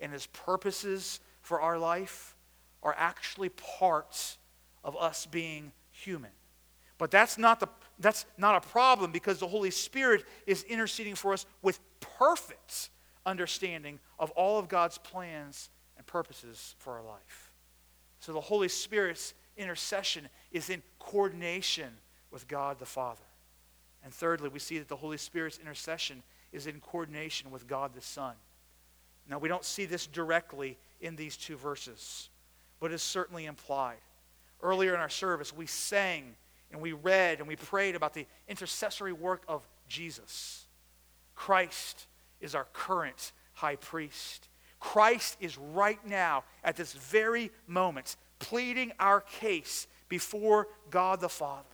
and 0.00 0.12
his 0.12 0.26
purposes 0.26 1.20
for 1.42 1.60
our 1.60 1.78
life 1.78 2.33
are 2.84 2.94
actually 2.96 3.48
parts 3.48 4.38
of 4.84 4.96
us 4.96 5.26
being 5.26 5.72
human. 5.90 6.30
But 6.98 7.10
that's 7.10 7.38
not, 7.38 7.58
the, 7.58 7.68
that's 7.98 8.26
not 8.38 8.64
a 8.64 8.68
problem 8.68 9.10
because 9.10 9.38
the 9.38 9.48
Holy 9.48 9.70
Spirit 9.70 10.24
is 10.46 10.62
interceding 10.64 11.14
for 11.14 11.32
us 11.32 11.46
with 11.62 11.80
perfect 12.00 12.90
understanding 13.26 13.98
of 14.18 14.30
all 14.32 14.58
of 14.58 14.68
God's 14.68 14.98
plans 14.98 15.70
and 15.96 16.06
purposes 16.06 16.76
for 16.78 16.92
our 16.94 17.02
life. 17.02 17.52
So 18.20 18.32
the 18.32 18.40
Holy 18.40 18.68
Spirit's 18.68 19.34
intercession 19.56 20.28
is 20.52 20.70
in 20.70 20.82
coordination 20.98 21.90
with 22.30 22.46
God 22.48 22.78
the 22.78 22.86
Father. 22.86 23.22
And 24.04 24.12
thirdly, 24.12 24.48
we 24.48 24.58
see 24.58 24.78
that 24.78 24.88
the 24.88 24.96
Holy 24.96 25.16
Spirit's 25.16 25.58
intercession 25.58 26.22
is 26.52 26.66
in 26.66 26.80
coordination 26.80 27.50
with 27.50 27.66
God 27.66 27.94
the 27.94 28.02
Son. 28.02 28.34
Now, 29.28 29.38
we 29.38 29.48
don't 29.48 29.64
see 29.64 29.86
this 29.86 30.06
directly 30.06 30.76
in 31.00 31.16
these 31.16 31.36
two 31.36 31.56
verses, 31.56 32.28
but 32.84 32.92
it's 32.92 33.02
certainly 33.02 33.46
implied. 33.46 33.96
Earlier 34.62 34.92
in 34.92 35.00
our 35.00 35.08
service, 35.08 35.56
we 35.56 35.64
sang 35.64 36.34
and 36.70 36.82
we 36.82 36.92
read 36.92 37.38
and 37.38 37.48
we 37.48 37.56
prayed 37.56 37.94
about 37.94 38.12
the 38.12 38.26
intercessory 38.46 39.14
work 39.14 39.42
of 39.48 39.66
Jesus. 39.88 40.66
Christ 41.34 42.08
is 42.42 42.54
our 42.54 42.66
current 42.74 43.32
high 43.54 43.76
priest. 43.76 44.50
Christ 44.80 45.38
is 45.40 45.56
right 45.56 45.98
now, 46.06 46.44
at 46.62 46.76
this 46.76 46.92
very 46.92 47.50
moment, 47.66 48.16
pleading 48.38 48.92
our 49.00 49.22
case 49.22 49.86
before 50.10 50.68
God 50.90 51.22
the 51.22 51.30
Father. 51.30 51.64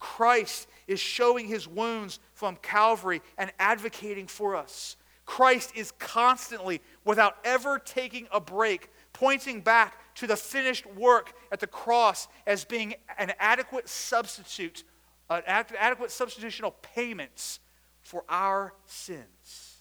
Christ 0.00 0.66
is 0.88 0.98
showing 0.98 1.46
his 1.46 1.68
wounds 1.68 2.18
from 2.34 2.56
Calvary 2.56 3.22
and 3.38 3.52
advocating 3.60 4.26
for 4.26 4.56
us. 4.56 4.96
Christ 5.24 5.70
is 5.76 5.92
constantly, 6.00 6.80
without 7.04 7.36
ever 7.44 7.78
taking 7.78 8.26
a 8.32 8.40
break, 8.40 8.90
pointing 9.12 9.60
back 9.60 10.01
to 10.16 10.26
the 10.26 10.36
finished 10.36 10.86
work 10.86 11.32
at 11.50 11.60
the 11.60 11.66
cross 11.66 12.28
as 12.46 12.64
being 12.64 12.94
an 13.18 13.32
adequate 13.38 13.88
substitute, 13.88 14.84
an 15.30 15.42
adequate 15.46 16.10
substitutional 16.10 16.74
payments 16.82 17.60
for 18.00 18.24
our 18.28 18.74
sins. 18.86 19.78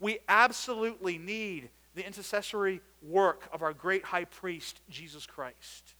We 0.00 0.18
absolutely 0.28 1.18
need 1.18 1.70
the 1.94 2.04
intercessory 2.04 2.80
work 3.02 3.48
of 3.52 3.62
our 3.62 3.72
great 3.72 4.04
high 4.04 4.24
priest, 4.24 4.80
Jesus 4.90 5.26
Christ. 5.26 5.94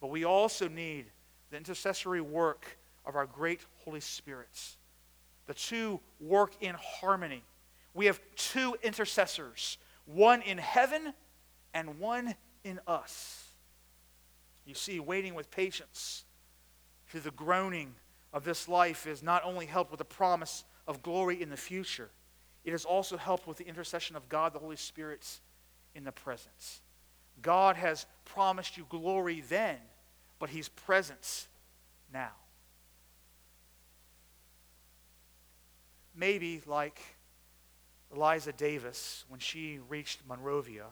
But 0.00 0.10
we 0.10 0.24
also 0.24 0.68
need 0.68 1.06
the 1.50 1.56
intercessory 1.56 2.20
work 2.20 2.78
of 3.04 3.16
our 3.16 3.26
great 3.26 3.64
Holy 3.84 4.00
Spirit. 4.00 4.76
The 5.46 5.54
two 5.54 6.00
work 6.20 6.52
in 6.60 6.74
harmony. 6.78 7.42
We 7.94 8.06
have 8.06 8.20
two 8.34 8.76
intercessors, 8.82 9.78
one 10.04 10.42
in 10.42 10.58
heaven 10.58 11.14
and 11.72 11.98
one 11.98 12.34
in 12.66 12.80
us. 12.86 13.44
You 14.64 14.74
see, 14.74 14.98
waiting 15.00 15.34
with 15.34 15.50
patience 15.50 16.24
through 17.08 17.20
the 17.20 17.30
groaning 17.30 17.94
of 18.32 18.44
this 18.44 18.68
life 18.68 19.06
is 19.06 19.22
not 19.22 19.44
only 19.44 19.66
helped 19.66 19.90
with 19.90 19.98
the 19.98 20.04
promise 20.04 20.64
of 20.86 21.02
glory 21.02 21.40
in 21.40 21.50
the 21.50 21.56
future, 21.56 22.10
it 22.64 22.72
has 22.72 22.84
also 22.84 23.16
helped 23.16 23.46
with 23.46 23.58
the 23.58 23.66
intercession 23.66 24.16
of 24.16 24.28
God, 24.28 24.52
the 24.52 24.58
Holy 24.58 24.76
Spirit, 24.76 25.40
in 25.94 26.04
the 26.04 26.12
presence. 26.12 26.80
God 27.40 27.76
has 27.76 28.06
promised 28.24 28.76
you 28.76 28.86
glory 28.90 29.42
then 29.48 29.78
but 30.38 30.50
He's 30.50 30.68
presence 30.68 31.48
now. 32.12 32.32
Maybe, 36.14 36.62
like 36.66 37.00
Eliza 38.14 38.52
Davis, 38.52 39.24
when 39.28 39.40
she 39.40 39.78
reached 39.88 40.20
Monrovia, 40.26 40.86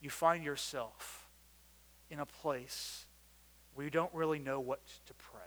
you 0.00 0.10
find 0.10 0.44
yourself 0.44 1.28
in 2.10 2.20
a 2.20 2.26
place 2.26 3.06
where 3.74 3.84
you 3.84 3.90
don't 3.90 4.12
really 4.14 4.38
know 4.38 4.60
what 4.60 4.80
to 5.06 5.14
pray. 5.14 5.40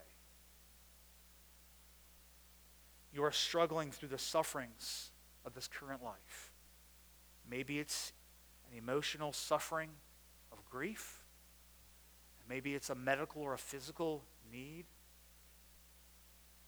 You 3.13 3.23
are 3.23 3.31
struggling 3.31 3.91
through 3.91 4.09
the 4.09 4.17
sufferings 4.17 5.11
of 5.45 5.53
this 5.55 5.67
current 5.67 6.03
life. 6.03 6.51
Maybe 7.49 7.79
it's 7.79 8.13
an 8.71 8.77
emotional 8.77 9.33
suffering 9.33 9.89
of 10.51 10.63
grief. 10.65 11.23
Maybe 12.47 12.75
it's 12.75 12.89
a 12.89 12.95
medical 12.95 13.41
or 13.41 13.53
a 13.53 13.57
physical 13.57 14.23
need. 14.51 14.85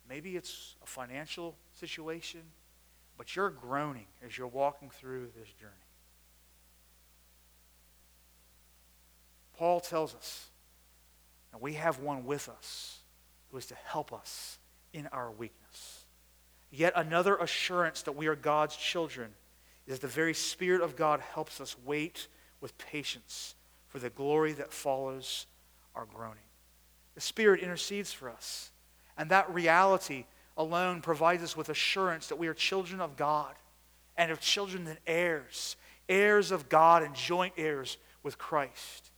Maybe 0.08 0.36
it's 0.36 0.76
a 0.84 0.86
financial 0.86 1.56
situation, 1.80 2.42
but 3.18 3.36
you're 3.36 3.50
groaning 3.50 4.08
as 4.26 4.38
you're 4.38 4.48
walking 4.48 4.90
through 4.90 5.30
this 5.38 5.50
journey. 5.54 5.91
Paul 9.58 9.80
tells 9.80 10.16
us 10.16 10.50
that 11.52 11.62
we 11.62 11.74
have 11.74 12.00
one 12.00 12.26
with 12.26 12.50
us 12.50 13.00
who 13.50 13.58
is 13.58 13.66
to 13.68 13.76
help 13.86 14.14
us 14.14 14.58
in 14.94 15.08
our 15.08 15.32
weakness. 15.32 16.06
Yet 16.70 16.94
another 16.96 17.36
assurance 17.36 18.02
that 18.04 18.14
we 18.14 18.28
are 18.28 18.36
God's 18.36 18.76
children 18.76 19.32
is 19.88 20.00
the 20.00 20.08
very 20.08 20.34
Spirit 20.34 20.82
of 20.82 20.96
God 20.96 21.20
helps 21.20 21.60
us 21.60 21.76
wait 21.86 22.28
with 22.62 22.78
patience 22.78 23.56
for 23.88 24.00
the 24.00 24.10
glory 24.10 24.54
that 24.54 24.72
follows 24.72 25.48
our 25.96 26.06
groaning. 26.06 26.38
The 27.16 27.22
Spirit 27.22 27.62
intercedes 27.62 28.14
for 28.14 28.30
us, 28.30 28.72
and 29.18 29.30
that 29.32 29.54
reality 29.54 30.26
alone 30.56 31.02
provides 31.02 31.44
us 31.44 31.58
with 31.58 31.70
assurance 31.70 32.28
that 32.28 32.38
we 32.38 32.48
are 32.48 32.54
children 32.54 33.02
of 33.02 33.18
God 33.18 33.54
and 34.16 34.32
of 34.32 34.40
children 34.40 34.88
and 34.88 35.00
heirs, 35.06 35.76
heirs 36.08 36.52
of 36.52 36.70
God 36.70 37.04
and 37.04 37.14
joint 37.14 37.54
heirs 37.58 37.98
with 38.24 38.38
Christ. 38.38 39.11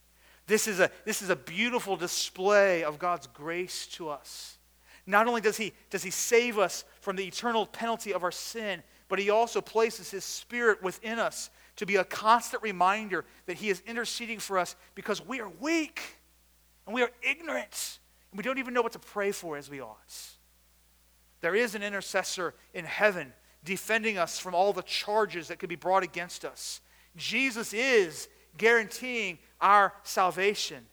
This 0.48 0.68
is 0.68 0.80
a, 0.80 0.90
this 1.06 1.22
is 1.22 1.30
a 1.30 1.36
beautiful 1.36 1.96
display 1.96 2.84
of 2.84 3.00
God's 3.00 3.28
grace 3.28 3.88
to 3.94 4.10
us. 4.10 4.58
Not 5.06 5.28
only 5.28 5.42
does 5.42 5.58
he, 5.58 5.74
does 5.90 6.04
he 6.04 6.12
save 6.12 6.58
us 6.58 6.84
from 7.02 7.16
the 7.16 7.26
eternal 7.26 7.66
penalty 7.66 8.14
of 8.14 8.24
our 8.24 8.32
sin, 8.32 8.84
but 9.14 9.20
He 9.20 9.30
also 9.30 9.62
places 9.62 10.10
His 10.10 10.24
Spirit 10.24 10.82
within 10.82 11.20
us 11.20 11.52
to 11.76 11.86
be 11.86 11.98
a 11.98 12.04
constant 12.04 12.64
reminder 12.64 13.26
that 13.46 13.58
He 13.58 13.70
is 13.70 13.84
interceding 13.86 14.40
for 14.40 14.58
us 14.58 14.76
because 14.96 15.24
we 15.24 15.40
are 15.40 15.52
weak 15.60 16.02
and 16.88 16.96
we 16.96 17.04
are 17.04 17.12
ignorant 17.22 18.00
and 18.32 18.40
we 18.40 18.44
don't 18.44 18.58
even 18.58 18.74
know 18.74 18.82
what 18.82 18.94
to 18.94 19.00
pray 19.00 19.32
for 19.32 19.56
as 19.56 19.70
we 19.70 19.82
ought. 19.82 20.16
There 21.42 21.54
is 21.54 21.76
an 21.76 21.84
intercessor 21.84 22.56
in 22.74 22.86
heaven 22.86 23.34
defending 23.64 24.18
us 24.18 24.40
from 24.40 24.56
all 24.56 24.74
the 24.74 24.82
charges 24.82 25.50
that 25.50 25.60
could 25.60 25.70
be 25.70 25.76
brought 25.76 26.02
against 26.02 26.44
us. 26.44 26.82
Jesus 27.16 27.72
is 27.72 28.28
guaranteeing 28.58 29.40
our 29.62 29.94
salvation. 30.04 30.86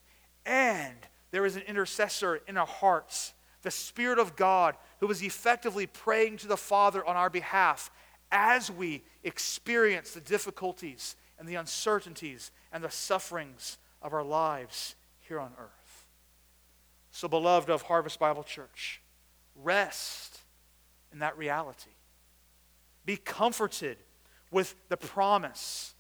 And 0.47 0.97
there 1.31 1.47
is 1.47 1.57
an 1.57 1.63
intercessor 1.63 2.41
in 2.47 2.57
our 2.57 2.67
hearts 2.67 3.35
the 3.63 3.71
Spirit 3.71 4.19
of 4.19 4.37
God, 4.37 4.75
who 5.01 5.11
is 5.11 5.23
effectively 5.23 5.87
praying 5.87 6.39
to 6.39 6.47
the 6.47 6.57
Father 6.57 7.05
on 7.05 7.17
our 7.17 7.31
behalf 7.31 7.91
as 8.33 8.71
we 8.71 9.03
experience 9.25 10.13
the 10.13 10.21
difficulties 10.21 11.17
and 11.39 11.49
the 11.49 11.57
uncertainties 11.57 12.51
and 12.73 12.83
the 12.83 12.91
sufferings 12.91 13.79
of 14.03 14.15
our 14.15 14.23
lives 14.23 14.95
here 15.21 15.41
on 15.41 15.53
earth. 15.59 16.07
So, 17.11 17.29
beloved 17.29 17.71
of 17.71 17.83
Harvest 17.83 18.19
Bible 18.19 18.45
Church, 18.45 19.01
rest 19.57 20.39
in 21.13 21.19
that 21.19 21.37
reality. 21.37 21.91
Be 23.05 23.17
comforted 23.17 23.99
with 24.51 24.75
the 24.89 24.97
promise 24.97 25.95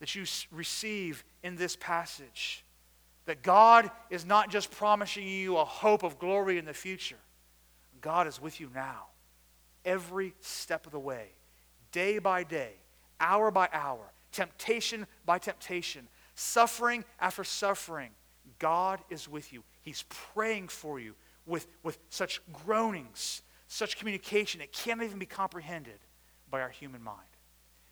that 0.00 0.14
you 0.14 0.24
receive 0.50 1.24
in 1.42 1.56
this 1.56 1.76
passage 1.76 2.64
that 3.26 3.42
God 3.42 3.90
is 4.08 4.24
not 4.24 4.50
just 4.50 4.70
promising 4.70 5.26
you 5.26 5.56
a 5.56 5.64
hope 5.64 6.02
of 6.02 6.18
glory 6.18 6.58
in 6.58 6.64
the 6.64 6.72
future, 6.72 7.18
God 8.00 8.26
is 8.26 8.40
with 8.40 8.60
you 8.60 8.70
now, 8.74 9.06
every 9.84 10.34
step 10.40 10.86
of 10.86 10.92
the 10.92 10.98
way, 10.98 11.30
day 11.90 12.18
by 12.18 12.44
day, 12.44 12.72
hour 13.18 13.50
by 13.50 13.68
hour, 13.72 14.12
temptation 14.32 15.06
by 15.24 15.38
temptation, 15.38 16.06
suffering 16.34 17.04
after 17.20 17.42
suffering. 17.42 18.10
God 18.60 19.00
is 19.10 19.28
with 19.28 19.52
you. 19.52 19.64
He's 19.82 20.04
praying 20.08 20.68
for 20.68 21.00
you 21.00 21.14
with, 21.46 21.66
with 21.82 21.98
such 22.10 22.40
groanings, 22.52 23.42
such 23.68 23.98
communication, 23.98 24.60
it 24.60 24.72
can't 24.72 25.02
even 25.02 25.18
be 25.18 25.26
comprehended 25.26 25.98
by 26.50 26.60
our 26.60 26.68
human 26.68 27.02
mind. 27.02 27.18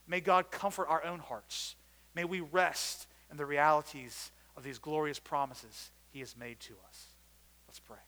May 0.07 0.21
God 0.21 0.51
comfort 0.51 0.87
our 0.89 1.05
own 1.05 1.19
hearts. 1.19 1.77
May 2.15 2.25
we 2.25 2.41
rest 2.41 3.07
in 3.31 3.37
the 3.37 3.47
realities 3.47 4.31
of 4.57 4.63
these 4.63 4.79
glorious 4.79 5.19
promises 5.19 5.91
he 6.11 6.21
has 6.21 6.37
made 6.37 6.61
to 6.61 6.75
us. 6.89 7.07
Let's 7.67 7.81
pray. 7.81 7.99